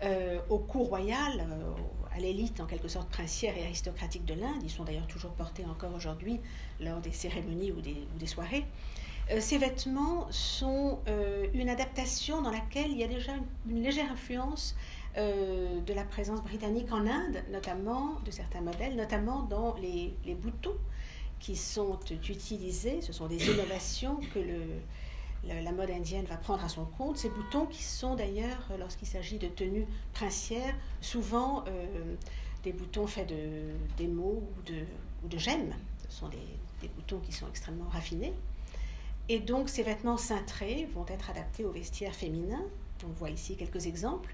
[0.05, 4.61] euh, au cours royal, euh, à l'élite en quelque sorte princière et aristocratique de l'Inde.
[4.65, 6.41] Ils sont d'ailleurs toujours portés encore aujourd'hui
[6.81, 8.65] lors des cérémonies ou des, soirées.
[9.31, 10.99] Euh, ces vêtements sont
[11.55, 13.33] une adaptation dans laquelle il y a déjà
[13.69, 14.75] une légère influence
[15.17, 20.77] de la présence britannique en Inde, notamment de certains modèles, notamment dans les, les boutons
[21.43, 23.03] qui sont utilisés.
[23.03, 24.39] Ce sont des innovations que
[25.45, 27.19] la, mode indienne va prendre à son compte.
[27.19, 32.15] Ces boutons qui sont d'ailleurs, euh, lorsqu'il s'agit de tenues princières, souvent euh,
[32.63, 34.85] des boutons faits de d'émaux ou de,
[35.29, 35.75] de gemmes.
[36.09, 36.39] Ce sont des,
[36.81, 38.35] des, boutons qui sont extrêmement raffinés.
[39.29, 42.63] Et donc ces vêtements cintrés vont être adaptés au vestiaire féminin.
[43.05, 44.33] On voit ici quelques exemples.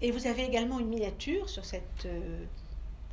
[0.00, 2.44] Et vous avez également une miniature sur cette, euh,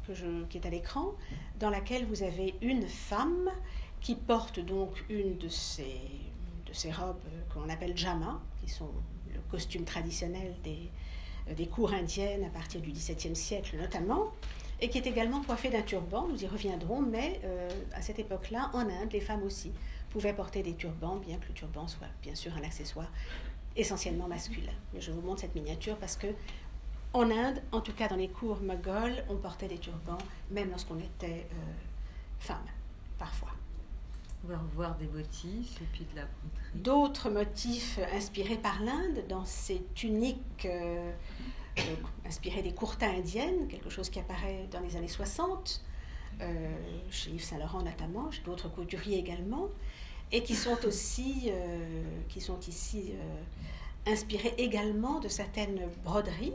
[0.07, 1.13] que je, qui est à l'écran,
[1.59, 3.49] dans laquelle vous avez une femme
[4.01, 5.99] qui porte donc une de ces
[6.75, 7.23] ces robes
[7.53, 8.89] qu'on appelle jama, qui sont
[9.33, 10.89] le costume traditionnel des,
[11.49, 14.31] euh, des cours indiennes à partir du XVIIe siècle notamment,
[14.81, 18.69] et qui est également coiffée d'un turban, nous y reviendrons, mais euh, à cette époque-là,
[18.73, 19.71] en Inde, les femmes aussi
[20.09, 23.11] pouvaient porter des turbans, bien que le turban soit bien sûr un accessoire
[23.77, 24.71] essentiellement masculin.
[24.93, 26.27] Mais je vous montre cette miniature parce que
[27.15, 30.17] en Inde, en tout cas dans les cours moghols, on portait des turbans,
[30.51, 31.73] même lorsqu'on était euh,
[32.39, 32.65] femme,
[33.17, 33.51] parfois.
[34.43, 36.69] On va revoir des motifs et puis de la broderie.
[36.75, 41.11] D'autres motifs inspirés par l'Inde dans ces tuniques euh,
[41.79, 41.81] euh,
[42.27, 45.81] inspirées des kurtas indiennes, quelque chose qui apparaît dans les années 60,
[46.41, 46.77] euh,
[47.09, 49.69] chez Yves Saint Laurent notamment, chez d'autres couturiers également,
[50.31, 51.51] et qui sont aussi,
[52.29, 53.13] qui sont ici
[54.07, 56.53] inspirés également de certaines broderies,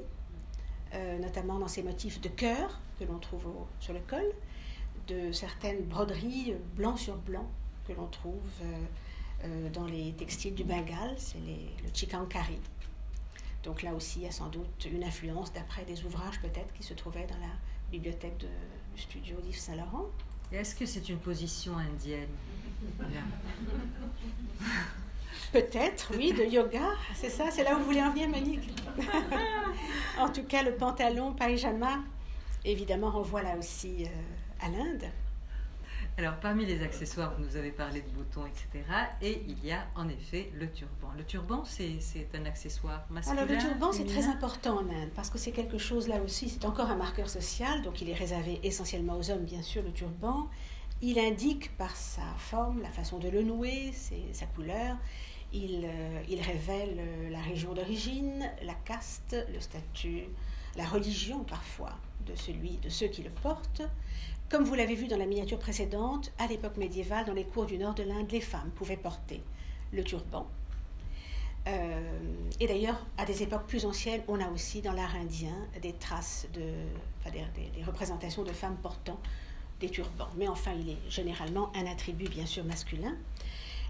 [1.20, 3.46] notamment dans ces motifs de cœur que l'on trouve
[3.78, 4.24] sur le col,
[5.08, 7.48] de certaines broderies blanc sur blanc
[7.86, 8.84] que l'on trouve euh,
[9.44, 12.58] euh, dans les textiles du Bengale, c'est le chikankari.
[13.62, 16.82] Donc là aussi, il y a sans doute une influence d'après des ouvrages peut-être qui
[16.82, 17.52] se trouvaient dans la
[17.90, 18.48] bibliothèque de,
[18.94, 20.06] du studio d'Yves Saint-Laurent.
[20.52, 22.28] Est-ce que c'est une position indienne?
[25.52, 28.70] Peut-être, oui, de yoga, c'est ça, c'est là où vous voulez en venir, Monique.
[30.18, 31.98] en tout cas, le pantalon païjama,
[32.64, 35.10] évidemment, renvoie là aussi euh, à l'Inde.
[36.18, 38.84] Alors, parmi les accessoires, vous nous avez parlé de boutons, etc.
[39.22, 41.08] Et il y a en effet le turban.
[41.16, 41.98] Le turban, c'est
[42.34, 43.38] un accessoire masculin.
[43.38, 46.48] Alors, le turban, c'est très important en Inde parce que c'est quelque chose là aussi,
[46.48, 47.82] c'est encore un marqueur social.
[47.82, 50.48] Donc, il est réservé essentiellement aux hommes, bien sûr, le turban.
[51.02, 53.92] Il indique par sa forme, la façon de le nouer,
[54.32, 54.96] sa couleur.
[55.52, 60.24] Il, euh, il révèle euh, la région d'origine, la caste, le statut,
[60.76, 61.96] la religion parfois
[62.26, 63.82] de celui, de ceux qui le portent.
[64.48, 67.78] Comme vous l'avez vu dans la miniature précédente, à l'époque médiévale, dans les cours du
[67.78, 69.42] nord de l'Inde, les femmes pouvaient porter
[69.92, 70.46] le turban.
[71.68, 72.00] Euh,
[72.58, 76.48] et d'ailleurs, à des époques plus anciennes, on a aussi dans l'art indien des traces
[76.54, 79.18] de, des, représentations de femmes portant
[79.78, 80.28] des turbans.
[80.36, 83.14] Mais enfin, il est généralement un attribut bien sûr masculin.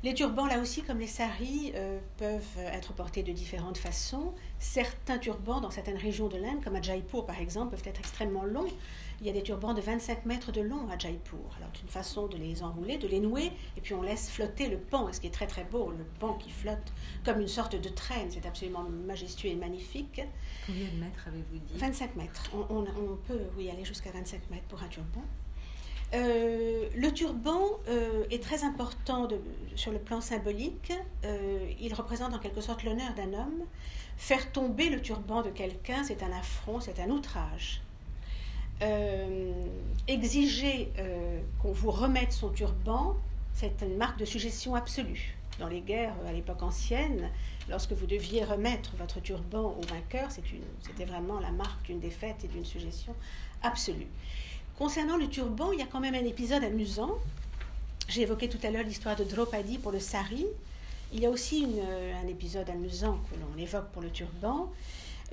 [0.03, 4.33] Les turbans, là aussi, comme les saris, euh, peuvent être portés de différentes façons.
[4.59, 8.45] Certains turbans, dans certaines régions de l'Inde, comme à Jaipur par exemple, peuvent être extrêmement
[8.45, 8.73] longs.
[9.21, 11.39] Il y a des turbans de 25 mètres de long à Jaipur.
[11.59, 14.69] Alors, c'est une façon de les enrouler, de les nouer, et puis on laisse flotter
[14.69, 17.77] le pan, ce qui est très très beau, le pan qui flotte comme une sorte
[17.77, 18.31] de traîne.
[18.31, 20.23] C'est absolument majestueux et magnifique.
[20.67, 21.75] Combien de mètres avez-vous dit?
[21.77, 22.51] 25 mètres.
[22.71, 22.85] On,
[23.27, 25.23] peut, oui, aller jusqu'à 25 mètres pour un turban.
[26.13, 29.29] Euh, le turban euh, est très important
[29.77, 30.93] sur le plan symbolique.
[31.25, 33.63] Euh, il représente en quelque sorte l'honneur d'un homme.
[34.17, 37.83] Faire tomber le turban de quelqu'un, c'est un affront, c'est un outrage.
[40.09, 40.91] Exiger
[41.63, 43.15] qu'on vous remette son turban,
[43.53, 45.37] c'est une marque de suggestion absolue.
[45.59, 47.29] Dans les guerres à l'époque ancienne,
[47.69, 52.49] lorsque vous deviez remettre votre turban au vainqueur, c'était vraiment la marque d'une défaite et
[52.49, 53.15] d'une suggestion
[53.63, 54.09] absolue.
[54.81, 57.19] Concernant le turban, il y a quand même un épisode amusant.
[58.09, 60.47] J'ai évoqué tout à l'heure l'histoire de Draupadi pour le sari.
[61.13, 61.67] Il y a aussi
[62.25, 64.73] un épisode amusant que l'on évoque pour le turban.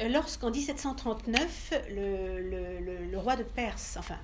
[0.02, 4.18] Euh, lorsqu'en 1739, le, roi de Perse, enfin,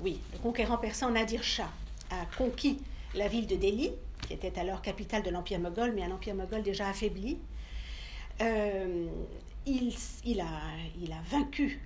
[0.00, 1.70] oui, le conquérant persan Nadir Shah
[2.10, 2.78] a conquis
[3.14, 3.92] la ville de Delhi,
[4.26, 7.36] qui était alors capitale de l'Empire moghol, mais un empire moghol déjà affaibli.
[8.40, 9.06] Euh,
[9.66, 9.94] il,
[10.24, 10.48] il, a,
[11.02, 11.78] il, a, vaincu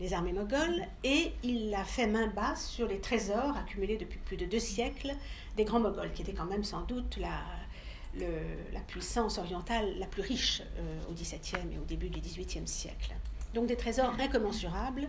[0.00, 4.36] les armées mogholes et il a fait main basse sur les trésors accumulés depuis plus
[4.36, 5.14] de deux siècles
[5.56, 10.62] des grands moghols, qui étaient quand même sans doute la, puissance orientale la plus riche
[10.78, 13.14] euh, au XVIIe et au début du XVIIIe siècle.
[13.54, 15.08] Donc des trésors incommensurables,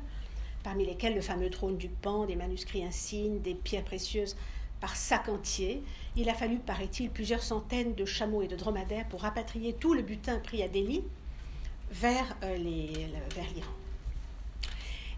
[0.63, 4.35] parmi lesquels le fameux trône du Pan, des manuscrits insignes, des pierres précieuses
[4.79, 5.83] par sac entier.
[6.15, 10.01] Il a fallu, paraît-il, plusieurs centaines de chameaux et de dromadaires pour rapatrier tout le
[10.01, 11.03] butin pris à Delhi,
[11.91, 13.82] vers l'Iran.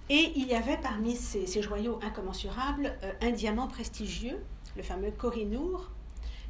[0.10, 4.44] Et il y avait parmi ces, joyaux incommensurables un diamant prestigieux,
[4.76, 5.90] le fameux Kohinoor,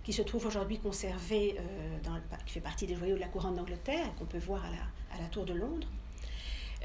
[0.03, 1.57] qui se trouve aujourd'hui conservé,
[2.03, 5.27] dans qui fait partie des joyaux de la couronne d'Angleterre, qu'on peut voir à la
[5.29, 5.87] Tour de Londres.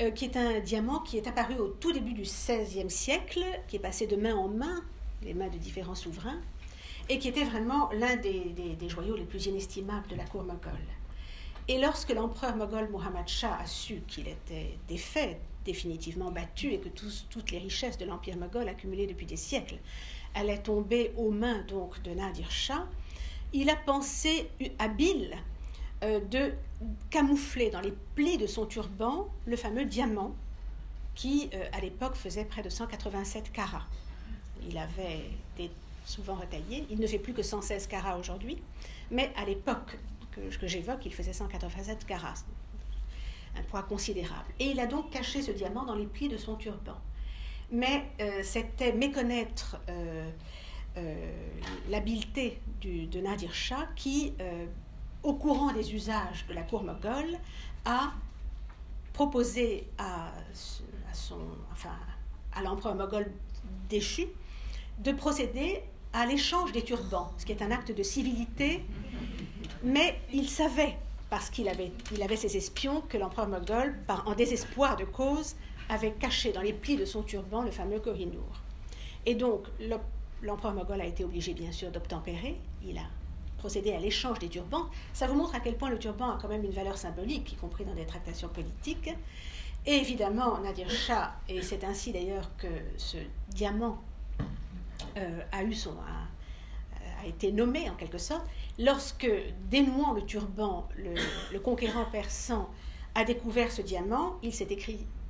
[0.00, 3.76] Euh, qui est un diamant qui est apparu au tout début du XVIe siècle, qui
[3.76, 4.82] est passé de main en main,
[5.22, 6.40] les mains de différents souverains,
[7.10, 10.72] et qui était vraiment l'un des, joyaux les plus inestimables de la cour moghole.
[11.68, 16.88] Et lorsque l'empereur moghol Muhammad Shah a su qu'il était défait, définitivement battu, et que
[16.88, 19.78] toutes les richesses de l'empire moghol accumulées depuis des siècles
[20.34, 22.86] allaient tomber aux mains donc de Nadir Shah,
[23.52, 24.48] il a pensé
[24.78, 25.36] habile
[26.02, 26.52] euh, de
[27.10, 30.34] camoufler dans les plis de son turban le fameux diamant
[31.14, 33.86] qui, euh, à l'époque, faisait près de 187 carats.
[34.68, 35.70] Il avait été
[36.04, 36.86] souvent retaillé.
[36.90, 38.62] Il ne fait plus que 116 carats aujourd'hui,
[39.10, 39.98] mais à l'époque
[40.30, 42.34] que, que j'évoque, il faisait 187 carats,
[43.56, 44.52] un poids considérable.
[44.58, 46.96] Et il a donc caché ce diamant dans les plis de son turban.
[47.70, 49.80] Mais euh, c'était méconnaître
[51.88, 54.34] l'habileté de Nadir Shah qui
[55.22, 57.38] au courant des usages de la cour moghole,
[57.84, 58.12] a
[59.12, 60.32] proposé à,
[61.72, 61.96] enfin,
[62.52, 63.30] à l'empereur moghol
[63.88, 64.26] déchu
[64.98, 65.82] de procéder
[66.12, 68.84] à l'échange des turbans, ce qui est un acte de civilité,
[69.82, 70.98] mais il savait,
[71.30, 75.54] parce qu'il avait, il avait ses espions, que l'empereur moghol, en désespoir de cause,
[75.88, 78.60] avait caché dans les plis de son turban le fameux Kohinoor.
[79.26, 79.66] Et donc,
[80.42, 82.56] l'empereur moghol a été obligé, bien sûr, d'obtempérer.
[82.84, 83.06] Il a
[83.58, 86.48] procéder à l'échange des turbans, ça vous montre à quel point le turban a quand
[86.48, 89.10] même une valeur symbolique, y compris dans des tractations politiques.
[89.86, 93.18] Et évidemment, Nadir Shah, et c'est ainsi d'ailleurs que ce
[93.50, 93.98] diamant
[95.18, 95.94] euh, a, eu son,
[97.26, 98.46] été nommé en quelque sorte,
[98.78, 99.30] lorsque,
[99.70, 102.68] dénouant le turban, le, conquérant persan
[103.14, 104.68] a découvert ce diamant, il s'est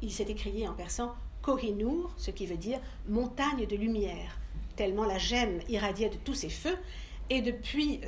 [0.09, 4.39] s'est écrié en persan Kohinoor, ce qui veut dire montagne de lumière,
[4.77, 6.77] tellement la gemme irradiait de tous ses feux,
[7.31, 8.01] et depuis,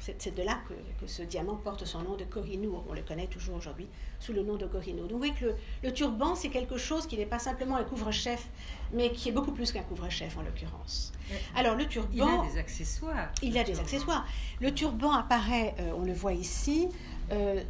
[0.00, 2.84] c'est de là que, ce diamant porte son nom de Kohinoor.
[2.88, 3.86] On le connaît toujours aujourd'hui
[4.18, 5.02] sous le nom de Kohinoor.
[5.02, 8.48] Donc vous voyez que le, turban, c'est quelque chose qui n'est pas simplement un couvre-chef,
[8.92, 11.12] mais qui est beaucoup plus qu'un couvre-chef en l'occurrence.
[11.54, 12.10] Alors le turban...
[12.12, 13.32] Il a des accessoires.
[13.42, 14.26] Il a des accessoires.
[14.60, 16.88] Le turban apparaît, euh, on le voit ici,
[17.32, 17.62] euh,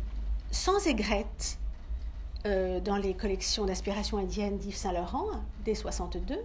[0.51, 1.59] sans aigrette.
[2.47, 5.26] Euh, dans les collections d'inspiration indienne d'Yves Saint-Laurent,
[5.66, 6.39] dès 62,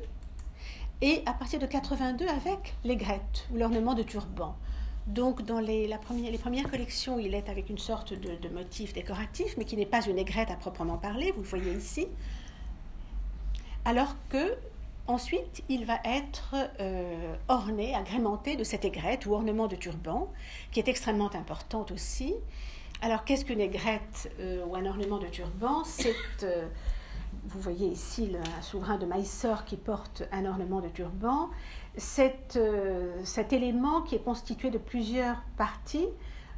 [1.02, 4.58] et à partir de 82 avec l'aigrette ou l'ornement de turban.
[5.08, 8.94] Donc dans les, la première, les premières collections, il est avec une sorte de, motif
[8.94, 12.08] décoratif, mais qui n'est pas une aigrette à proprement parler, vous le voyez ici.
[13.86, 14.58] Alors que
[15.06, 20.32] ensuite, il va être euh, orné, agrémenté de cette aigrette ou ornement de turban,
[20.72, 22.34] qui est extrêmement importante aussi.
[23.02, 25.84] Alors qu'est-ce qu'une aigrette euh, ou un ornement de turban?
[25.84, 26.68] C'est euh,
[27.44, 31.50] vous voyez ici le, un souverain de Mysore qui porte un ornement de turban.
[31.98, 36.08] Cet, euh, cet élément qui est constitué de plusieurs parties,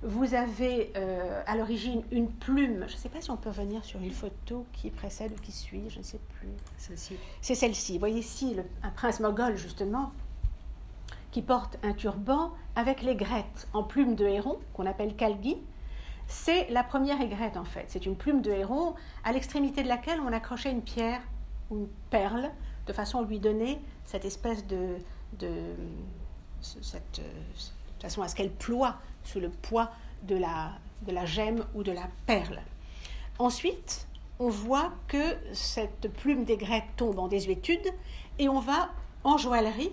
[0.03, 2.85] vous avez euh, à l'origine une plume.
[2.87, 5.51] Je ne sais pas si on peut revenir sur une photo qui précède ou qui
[5.51, 6.49] suit, je ne sais plus.
[6.77, 7.15] Celle-ci.
[7.41, 7.93] C'est celle-ci.
[7.93, 10.11] Vous voyez ici un prince moghol, justement,
[11.31, 15.57] qui porte un turban avec les grettes en plume de héron, qu'on appelle kalgi
[16.27, 17.85] c'est la première aigrette en fait.
[17.87, 21.21] C'est une plume de héron à l'extrémité de laquelle on accrochait une pierre
[21.69, 22.51] ou une perle
[22.85, 24.97] de façon à lui donner cette espèce de,
[25.39, 25.51] de
[26.61, 27.21] cette,
[27.99, 29.91] façon à ce qu'elle ploie sous le poids
[30.23, 30.71] de la,
[31.03, 32.61] de la gemme ou de la perle.
[33.39, 34.07] Ensuite,
[34.39, 37.87] on voit que cette plume d'aigrette tombe en désuétude
[38.39, 38.89] et on va
[39.23, 39.91] en joaillerie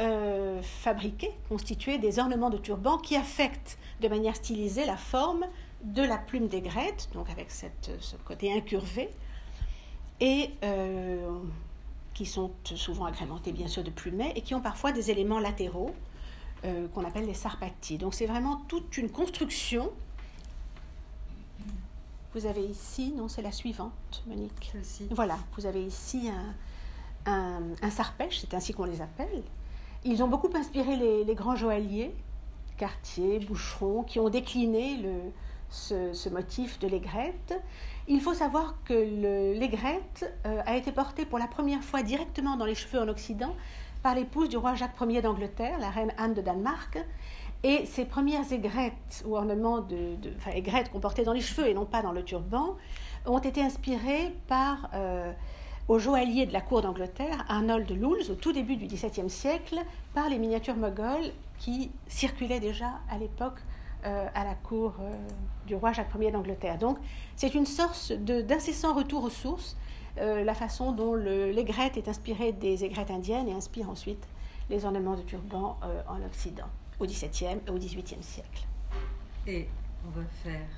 [0.00, 5.44] euh, fabriquer, constituer des ornements de turban qui affectent de manière stylisée la forme
[5.82, 9.10] de la plume d'aigrette, donc avec cette, ce côté incurvé,
[10.20, 11.38] et euh,
[12.18, 15.94] qui sont souvent agrémentés bien sûr de plumets et qui ont parfois des éléments latéraux
[16.64, 17.96] euh, qu'on appelle les sarpatis.
[17.96, 19.92] Donc c'est vraiment toute une construction.
[22.34, 24.72] Vous avez ici, non, c'est la suivante, Monique.
[25.12, 29.44] Voilà, vous avez ici un, un, un sarpèche, c'est ainsi qu'on les appelle.
[30.02, 32.12] Ils ont beaucoup inspiré les, les grands joailliers
[32.78, 35.12] Cartier, Boucheron, qui ont décliné le,
[35.70, 37.60] ce, motif de l'aigrette.
[38.06, 38.94] Il faut savoir que
[39.58, 43.54] l'aigrette euh, a été portée pour la première fois directement dans les cheveux en Occident
[44.02, 46.98] par l'épouse du roi Jacques Ier d'Angleterre, la reine Anne de Danemark.
[47.64, 51.74] Et ces premières aigrettes ou ornements de, enfin, aigrettes qu'on portait dans les cheveux et
[51.74, 52.76] non pas dans le turban
[53.26, 55.32] ont été inspirées par euh,
[55.88, 59.80] au joaillier de la cour d'Angleterre, Arnold Lulz, au tout début du XVIIe siècle,
[60.14, 63.58] par les miniatures mogholes qui circulaient déjà à l'époque
[64.04, 64.94] à la cour
[65.66, 66.78] du roi Jacques Ier d'Angleterre.
[66.78, 66.98] Donc
[67.36, 69.76] c'est une sorte d'incessant retour aux sources,
[70.16, 74.26] la façon dont l'aigrette est inspirée des aigrettes indiennes et inspire ensuite
[74.70, 75.78] les ornements de turban
[76.08, 76.68] en Occident,
[77.00, 78.66] au XVIIe et au XVIIIe siècle.
[79.46, 79.68] Et
[80.06, 80.68] on va faire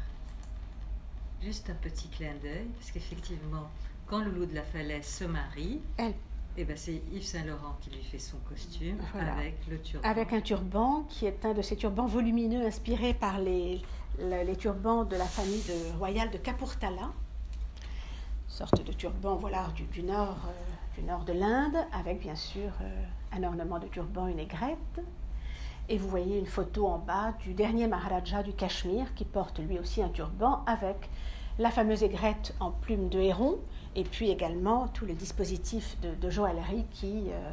[1.43, 3.69] juste un petit clin d'œil, parce qu'effectivement,
[4.07, 6.15] quand le loup de la falaise se marie, Elle
[6.57, 10.09] eh ben, c'est Yves Saint-Laurent qui lui fait son costume avec le turban.
[10.09, 13.81] Avec un turban qui est un de ces turbans volumineux inspirés par les,
[14.19, 17.13] les, turbans de la famille de, royale de Kapurthala.
[18.49, 23.05] Sorte de turban voilà, du, nord, euh, du nord de l'Inde, avec bien sûr euh,
[23.33, 25.01] un ornement de turban, une aigrette.
[25.89, 29.79] Et vous voyez une photo en bas du dernier Maharaja du Cachemire qui porte lui
[29.79, 31.09] aussi un turban avec
[31.59, 33.59] la fameuse aigrette en plume de héron
[33.97, 37.51] et puis également tout le dispositif de, joaillerie qui euh,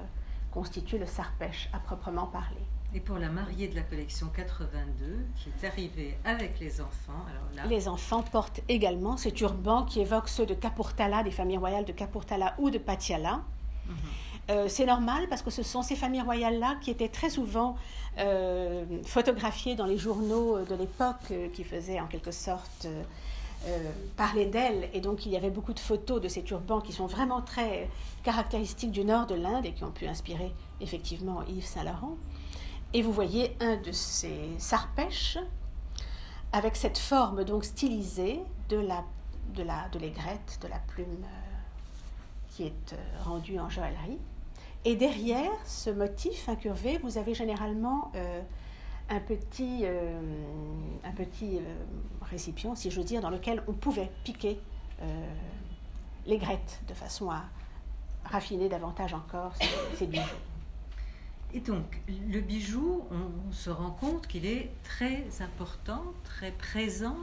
[0.51, 2.61] constitue le sarpèche à proprement parler.
[2.93, 7.67] Et pour la mariée de la collection 82, qui est arrivée avec les enfants, alors
[7.69, 11.91] Les enfants portent également ces turbans qui évoquent ceux de Kapurthala, des familles royales de
[11.91, 13.41] Kapurthala ou de Patiala.
[13.87, 13.95] Mhm.
[14.49, 17.75] Euh, c'est normal parce que ce sont ces familles royales-là qui étaient très souvent
[18.17, 22.87] euh, photographiées dans les journaux de l'époque, qui faisaient en quelque sorte
[23.65, 24.89] euh, parler d'elle.
[24.93, 27.89] Et donc, il y avait beaucoup de photos de ces turbans qui sont vraiment très
[28.23, 32.17] caractéristiques du nord de l'Inde et qui ont pu inspirer effectivement Yves Saint-Laurent.
[32.93, 35.39] Et vous voyez un de ces sarpèches
[36.53, 38.39] avec cette forme donc stylisée
[38.69, 39.03] de la
[39.55, 44.19] de la de l'aigrette, de la plume euh, qui est euh, rendue en joaillerie.
[44.85, 48.11] Et derrière ce motif incurvé, vous avez généralement
[49.09, 50.19] un petit, euh,
[51.03, 51.75] un petit euh,
[52.21, 54.59] récipient, si je veux dire, dans lequel on pouvait piquer
[55.01, 55.33] euh,
[56.25, 57.45] les grettes de façon à
[58.25, 59.53] raffiner davantage encore
[59.93, 60.23] ces, bijoux.
[61.53, 67.17] Et donc, le bijou, on, se rend compte qu'il est très important, très présent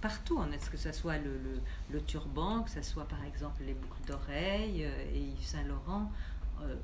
[0.00, 1.60] partout, en est-ce que ce soit le, le,
[1.90, 6.31] le, que ce soit par exemple les boucles d'oreilles et Yves Saint-Laurent euh,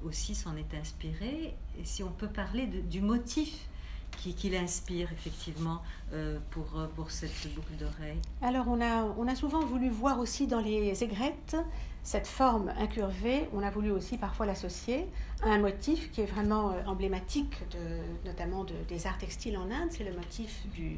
[0.05, 1.55] aussi s'en est inspiré.
[1.79, 3.69] Et si on peut parler du motif
[4.17, 8.19] qui, qui l'inspire effectivement euh, pour, euh, pour cette boucle d'oreille.
[8.43, 11.57] Alors on a, on a souvent voulu voir aussi dans les aigrettes
[12.03, 15.07] cette forme incurvée, on a voulu aussi parfois l'associer
[15.43, 19.91] à un motif qui est vraiment emblématique de, notamment de, des arts textiles en Inde,
[19.91, 20.97] c'est le motif du,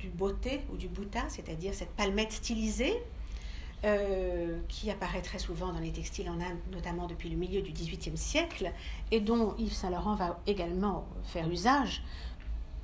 [0.00, 2.94] du beauté ou du bouta, c'est-à-dire cette palmette stylisée
[3.84, 7.70] euh, qui apparaît très souvent dans les textiles en Inde, notamment depuis le milieu du
[7.70, 8.72] XVIIIe siècle,
[9.10, 12.02] et dont Yves Saint-Laurent va également faire usage.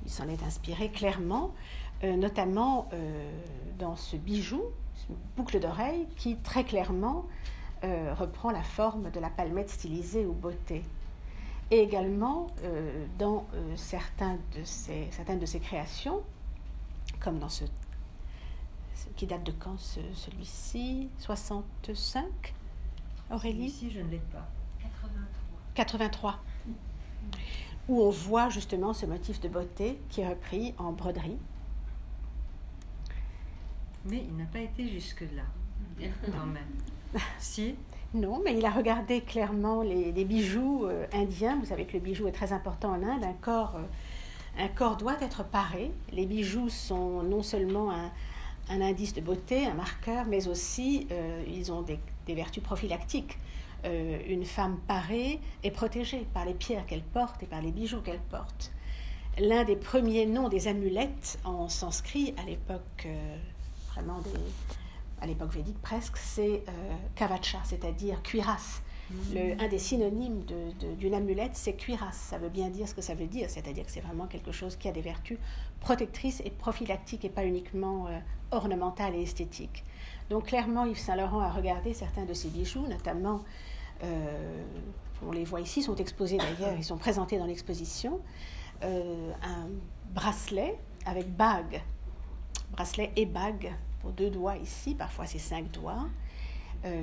[0.05, 1.55] Il s'en est inspiré clairement,
[2.03, 3.31] euh, notamment euh,
[3.79, 4.61] dans ce bijou,
[5.35, 7.25] boucle d'oreille, qui très clairement
[8.19, 10.83] reprend la forme de la palmette stylisée ou beauté.
[11.71, 12.45] Et également
[13.17, 16.21] dans certains certaines de ses créations,
[17.19, 17.65] comme dans ce
[19.15, 21.09] qui date de quand celui-ci?
[21.19, 22.53] 65
[23.31, 23.69] Aurélie?
[23.69, 24.47] Celui-ci, je ne l'ai pas.
[24.81, 25.19] 83.
[25.75, 26.39] 83.
[27.87, 31.37] Où on voit justement ce motif de beauté qui est repris en broderie.
[34.05, 35.43] Mais il n'a pas été jusque-là,
[36.25, 37.21] quand même.
[37.39, 37.75] si?
[38.13, 41.57] Non, mais il a regardé clairement les, bijoux euh, indiens.
[41.57, 43.23] Vous savez que le bijou est très important en Inde.
[43.23, 45.91] Un corps, euh, un corps doit être paré.
[46.11, 48.11] Les bijoux sont non seulement un,
[48.71, 53.37] un indice de beauté, un marqueur, mais aussi euh, ils ont des, vertus prophylactiques.
[53.83, 57.99] Euh, une femme parée est protégée par les pierres qu'elle porte et par les bijoux
[57.99, 58.71] qu'elle porte.
[59.37, 63.37] L'un des premiers noms des amulettes en sanskrit à l'époque euh,
[63.91, 64.21] vraiment
[65.19, 66.63] à l'époque védique presque, c'est
[67.15, 68.81] kavacha, c'est-à-dire cuirasse.
[69.35, 70.43] Un des synonymes
[70.97, 72.17] d'une amulette, c'est cuirasse.
[72.17, 74.75] Ça veut bien dire ce que ça veut dire, c'est-à-dire que c'est vraiment quelque chose
[74.75, 75.37] qui a des vertus
[75.79, 78.19] protectrices et prophylactiques et pas uniquement euh,
[78.51, 79.83] ornementales et esthétiques.
[80.29, 83.41] Donc clairement, Yves Saint-Laurent a regardé certains de ces bijoux, notamment,
[84.03, 84.63] euh,
[85.25, 88.19] on les voit ici, sont exposés d'ailleurs, ils sont présentés dans l'exposition,
[88.83, 89.69] euh, un
[90.13, 91.81] bracelet avec bague,
[92.71, 96.07] bracelet et bague pour deux doigts ici, parfois c'est cinq doigts,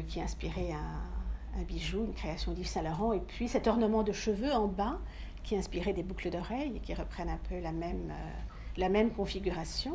[0.08, 1.17] qui inspirait un
[1.56, 4.98] un bijou, une création d'Yves Saint-Laurent, et puis cet ornement de cheveux en bas
[5.44, 8.12] qui inspirait des boucles d'oreilles et qui reprennent un peu la même,
[8.78, 9.94] euh, configuration.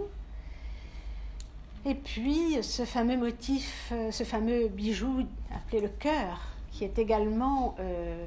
[1.86, 6.40] Et puis ce fameux motif, euh, ce fameux bijou appelé le cœur,
[6.72, 8.26] qui est également euh,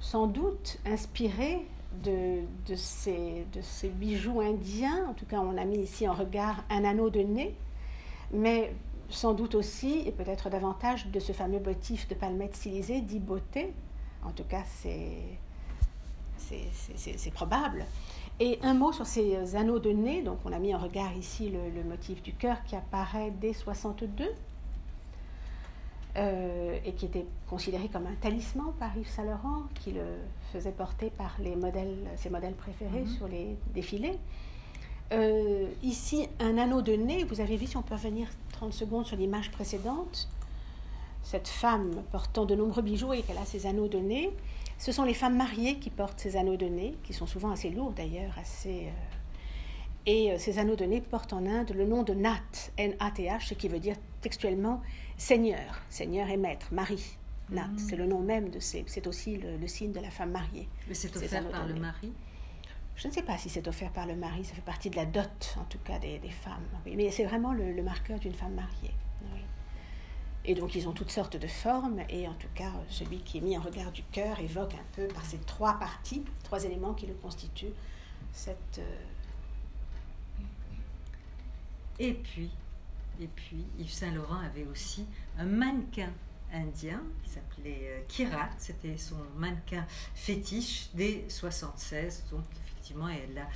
[0.00, 1.66] sans doute inspiré
[2.02, 5.06] de, de, ces, de ces bijoux indiens.
[5.08, 7.54] En tout cas, on a mis ici en regard un anneau de nez,
[8.32, 8.74] mais
[9.14, 13.72] sans doute aussi, et peut-être davantage, de ce fameux motif de palmette stylisée dit beauté.
[14.24, 15.38] En tout cas, c'est
[17.32, 17.84] probable.
[18.40, 20.22] Et un mot sur ces anneaux de nez.
[20.22, 24.24] Donc, on a mis en regard ici le, motif du cœur qui apparaît dès 62
[26.16, 30.04] euh, et qui était considéré comme un talisman par Yves Saint Laurent, qui le
[30.52, 33.08] faisait porter par les modèles, ses modèles préférés mhm.
[33.08, 34.18] sur les défilés.
[35.14, 37.24] Euh, ici, un anneau de nez.
[37.24, 40.28] Vous avez vu, si on peut revenir 30 secondes sur l'image précédente,
[41.22, 44.30] cette femme portant de nombreux bijoux et qu'elle a ses anneaux de nez.
[44.78, 47.70] Ce sont les femmes mariées qui portent ces anneaux de nez, qui sont souvent assez
[47.70, 48.86] lourds d'ailleurs, assez.
[48.86, 48.90] Euh,
[50.06, 53.54] et euh, ces anneaux de nez portent en Inde le nom de Nat, N-A-T-H, ce
[53.54, 54.82] qui veut dire textuellement
[55.16, 57.16] Seigneur, Seigneur et Maître, Marie.
[57.50, 57.78] Nat, mm.
[57.78, 58.84] c'est le nom même de ces.
[58.86, 60.68] C'est aussi le, signe de la femme mariée.
[60.88, 62.12] Mais c'est offert par le mari?
[62.96, 65.04] Je ne sais pas si c'est offert par le mari, ça fait partie de la
[65.04, 66.62] dot, en tout cas, des, femmes.
[66.86, 68.94] mais c'est vraiment le, marqueur d'une femme mariée.
[70.46, 73.40] Et donc ils ont toutes sortes de formes, et en tout cas celui qui est
[73.40, 77.06] mis en regard du cœur évoque un peu par ces trois parties, trois éléments qui
[77.06, 77.72] le constituent,
[78.30, 78.78] cette...
[78.78, 78.98] Euh,
[81.98, 82.50] et puis,
[83.20, 85.06] et puis Yves Saint-Laurent avait aussi
[85.38, 86.10] un mannequin
[86.52, 92.44] indien qui s'appelait euh, Kirat, c'était son mannequin fétiche dès 76, donc
[92.84, 93.48] effectivement elle l'a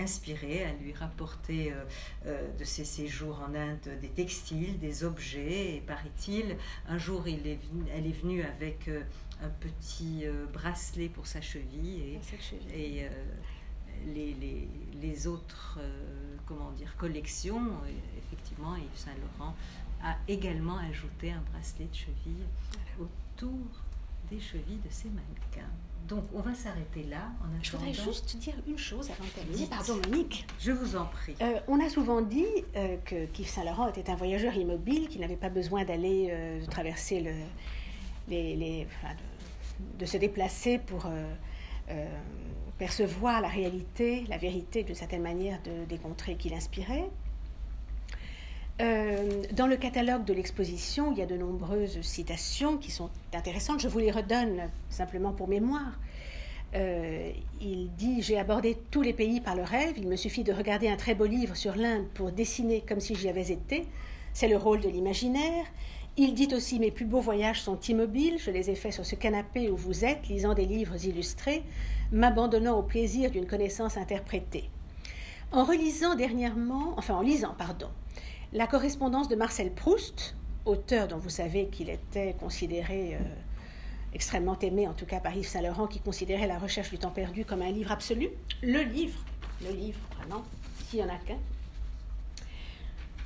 [0.00, 1.84] inspiré, à lui rapporter euh,
[2.26, 5.76] euh, de ses séjours en Inde des textiles, des objets.
[5.76, 6.56] Et paraît-il,
[6.88, 7.58] un jour, il est
[7.92, 9.02] elle est venue avec euh,
[9.42, 12.20] un petit bracelet pour sa cheville et,
[12.74, 13.08] et
[14.06, 14.68] les, les,
[15.02, 15.78] les, autres
[16.46, 17.72] comment dire, collections,
[18.16, 19.54] effectivement, Yves Saint-Laurent
[20.02, 22.46] a également ajouté un bracelet de cheville
[22.98, 23.82] autour
[24.30, 25.70] des chevilles de ses mannequins.
[26.08, 27.30] Donc, on va s'arrêter là.
[27.40, 29.66] En Je voudrais juste dire une chose avant de terminer.
[29.66, 30.46] Pardon, Monique.
[30.60, 31.34] Je vous en prie.
[31.42, 32.46] Euh, on a souvent dit
[32.76, 37.20] euh, que Yves Saint-Laurent était un voyageur immobile, qu'il n'avait pas besoin d'aller euh, traverser
[37.20, 37.32] le,
[38.28, 38.86] les,
[39.98, 41.08] de, se déplacer pour
[42.78, 47.10] percevoir la réalité, la vérité d'une certaine manière de, des contrées qu'il inspirait.
[48.82, 53.80] Euh, dans le catalogue de l'exposition, il y a de nombreuses citations qui sont intéressantes.
[53.80, 55.98] Je vous les redonne simplement pour mémoire.
[56.74, 59.94] Euh, il dit J'ai abordé tous les pays par le rêve.
[59.96, 63.14] Il me suffit de regarder un très beau livre sur l'Inde pour dessiner comme si
[63.14, 63.86] j'y avais été.
[64.34, 65.64] C'est le rôle de l'imaginaire.
[66.18, 68.36] Il dit aussi Mes plus beaux voyages sont immobiles.
[68.38, 71.62] Je les ai faits sur ce canapé où vous êtes, lisant des livres illustrés,
[72.12, 74.68] m'abandonnant au plaisir d'une connaissance interprétée.
[75.50, 77.88] En relisant dernièrement, enfin en lisant, pardon,
[78.56, 80.34] la correspondance de Marcel Proust,
[80.64, 83.18] auteur dont vous savez qu'il était considéré euh,
[84.14, 87.44] extrêmement aimé, en tout cas par Yves Saint-Laurent, qui considérait La recherche du temps perdu
[87.44, 88.30] comme un livre absolu,
[88.62, 89.18] le livre,
[89.62, 90.42] le livre, vraiment,
[90.88, 91.36] s'il n'y en a qu'un.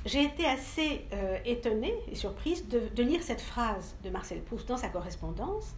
[0.05, 4.77] J'ai été assez euh, étonnée et surprise de, lire cette phrase de Marcel Proust dans
[4.77, 5.75] sa correspondance,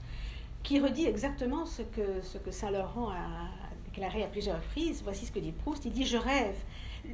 [0.63, 3.49] qui redit exactement ce que, ce que Saint-Laurent a
[3.85, 5.01] déclaré à plusieurs reprises.
[5.03, 5.85] Voici ce que dit Proust.
[5.85, 6.55] Il dit Je rêve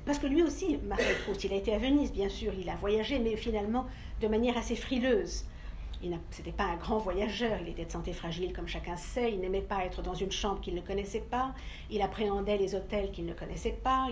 [0.06, 2.76] parce que lui aussi, Marcel Proust, il a été à Venise, bien sûr, il a
[2.76, 3.86] voyagé, mais finalement
[4.22, 5.46] de manière assez frileuse.
[6.02, 9.42] Il n'était pas un grand voyageur, il était de santé fragile, comme chacun sait, il
[9.42, 11.54] n'aimait pas être dans une chambre qu'il ne connaissait pas,
[11.90, 14.08] il appréhendait les hôtels qu'il ne connaissait pas,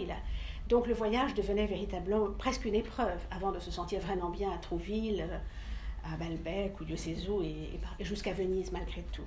[0.68, 4.58] donc le voyage devenait véritablement presque une épreuve, avant de se sentir vraiment bien à
[4.58, 5.30] Trouville,
[6.04, 9.26] à Balbec ou Dieu sait et jusqu'à Venise malgré tout.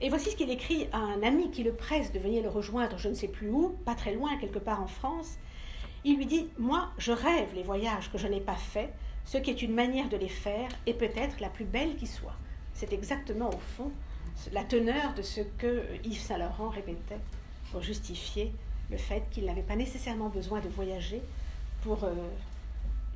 [0.00, 2.96] Et voici ce qu'il écrit à un ami qui le presse de venir le rejoindre,
[2.98, 5.38] je ne sais plus où, pas très loin, quelque part en France,
[6.08, 8.92] il lui dit Moi, je rêve les voyages que je n'ai pas faits,
[9.24, 12.36] ce qui est une manière de les faire et peut-être la plus belle qui soit.
[12.74, 13.92] C'est exactement au fond
[14.52, 17.18] la teneur de ce que Yves Saint-Laurent répétait
[17.72, 18.52] pour justifier
[18.90, 21.20] le fait qu'il n'avait pas nécessairement besoin de voyager
[21.82, 22.04] pour.
[22.04, 22.14] Euh,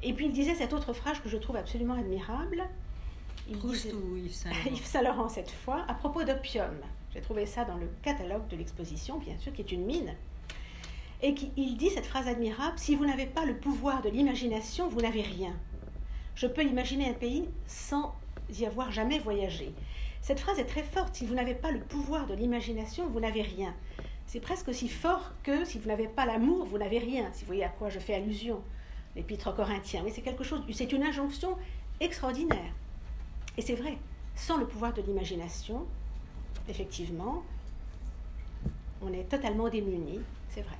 [0.03, 2.64] et puis il disait cette autre phrase que je trouve absolument admirable.
[3.49, 3.93] Il disait...
[4.66, 6.74] Yves Saint-Laurent cette fois, à propos d'opium.
[7.14, 10.14] J'ai trouvé ça dans le catalogue de l'exposition, bien sûr, qui est une mine
[11.23, 15.01] et il dit cette phrase admirable, si vous n'avez pas le pouvoir de l'imagination, vous
[15.01, 15.55] n'avez rien.
[16.35, 18.14] Je peux imaginer un pays sans
[18.59, 19.73] y avoir jamais voyagé.
[20.20, 23.43] Cette phrase est très forte, si vous n'avez pas le pouvoir de l'imagination, vous n'avez
[23.43, 23.75] rien.
[24.27, 27.49] C'est presque aussi fort que si vous n'avez pas l'amour, vous n'avez rien, si vous
[27.49, 28.61] voyez à quoi je fais allusion,
[29.14, 30.03] l'épître aux Corinthiens.
[30.05, 31.57] Mais c'est quelque chose, c'est une injonction
[32.01, 32.73] extraordinaire.
[33.57, 33.99] Et c'est vrai,
[34.35, 35.87] sans le pouvoir de l'imagination,
[36.68, 37.43] effectivement,
[39.03, 40.79] on est totalement démuni, c'est vrai.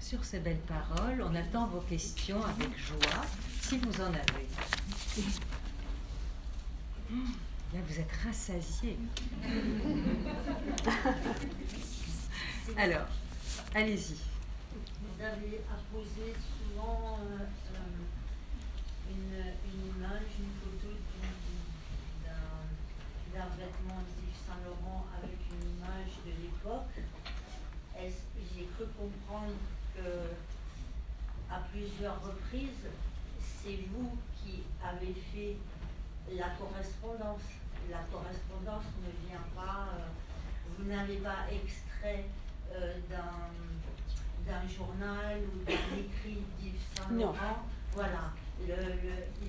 [0.00, 3.24] Sur ces belles paroles, on attend vos questions avec joie,
[3.60, 4.46] si vous en avez.
[7.74, 8.98] Là, vous êtes rassasiés.
[12.76, 13.06] Alors,
[13.74, 14.16] allez-y.
[15.00, 17.38] Vous avez apposé souvent euh,
[17.74, 17.78] euh,
[19.10, 19.38] une,
[19.72, 20.90] une, image, une photo
[23.34, 26.96] d'un vêtement de Saint Laurent avec une image de l'époque.
[28.96, 29.52] comprendre
[31.50, 32.86] à plusieurs reprises,
[33.40, 35.56] c'est vous qui avez fait
[36.32, 37.42] la correspondance.
[37.90, 40.08] La correspondance ne vient pas, euh,
[40.76, 42.26] vous n'avez pas extrait
[42.72, 46.80] euh, d'un, journal ou d'un écrit d'Yves.
[46.96, 47.66] Saint-Laurent.
[47.94, 48.32] Voilà,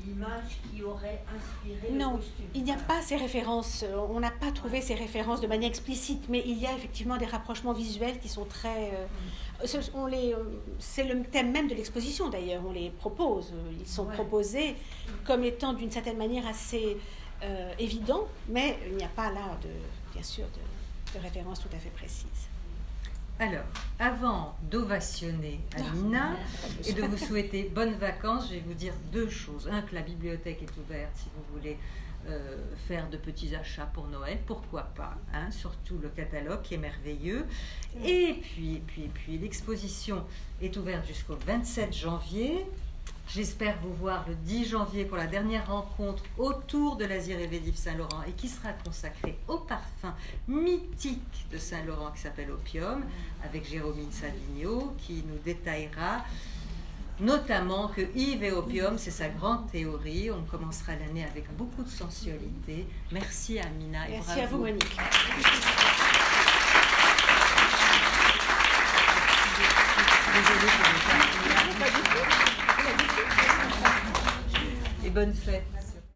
[0.05, 2.45] l'image qui aurait inspiré Non, le costume.
[2.55, 5.69] Il n'y a pas ces références, euh, on n'a pas trouvé ces références de manière
[5.69, 8.91] explicite, mais il y a effectivement des rapprochements visuels qui sont très...
[8.93, 10.37] euh, ce- on les, euh,
[10.79, 14.13] c'est le thème même de l'exposition d'ailleurs, on les propose, ils sont Ouais.
[14.13, 14.75] proposés
[15.25, 16.97] comme étant d'une certaine manière assez
[17.43, 19.69] euh, évidents, mais il n'y a pas là, de,
[20.13, 22.47] bien sûr, de, de références tout à fait précises.
[23.39, 23.65] Alors,
[23.99, 26.35] avant d'ovationner Amina
[26.87, 29.69] et de vous souhaiter bonnes vacances, je vais vous dire deux choses.
[29.71, 31.77] Un, que la bibliothèque est ouverte si vous voulez
[32.27, 32.57] euh,
[32.87, 37.45] faire de petits achats pour Noël, pourquoi pas, hein, surtout le catalogue qui est merveilleux.
[38.03, 40.25] Et puis, puis, puis l'exposition
[40.59, 42.65] est ouverte jusqu'au 27 janvier.
[43.27, 47.75] J'espère vous voir le 10 janvier pour la dernière rencontre autour de l'Asie rêvée d'Yves
[47.75, 50.15] Saint-Laurent et qui sera consacrée au parfum
[50.47, 53.03] mythique de Saint-Laurent qui s'appelle Opium,
[53.43, 56.23] avec Jérôme Savigno qui nous détaillera
[57.19, 60.31] notamment que Yves et Opium, c'est sa grande théorie.
[60.31, 62.87] On commencera l'année avec beaucoup de sensualité.
[63.11, 64.57] Merci Amina et Merci à bravo.
[64.57, 64.97] vous Monique.
[70.33, 72.47] Désolée pour le retard.
[75.05, 75.76] Et bonne fête.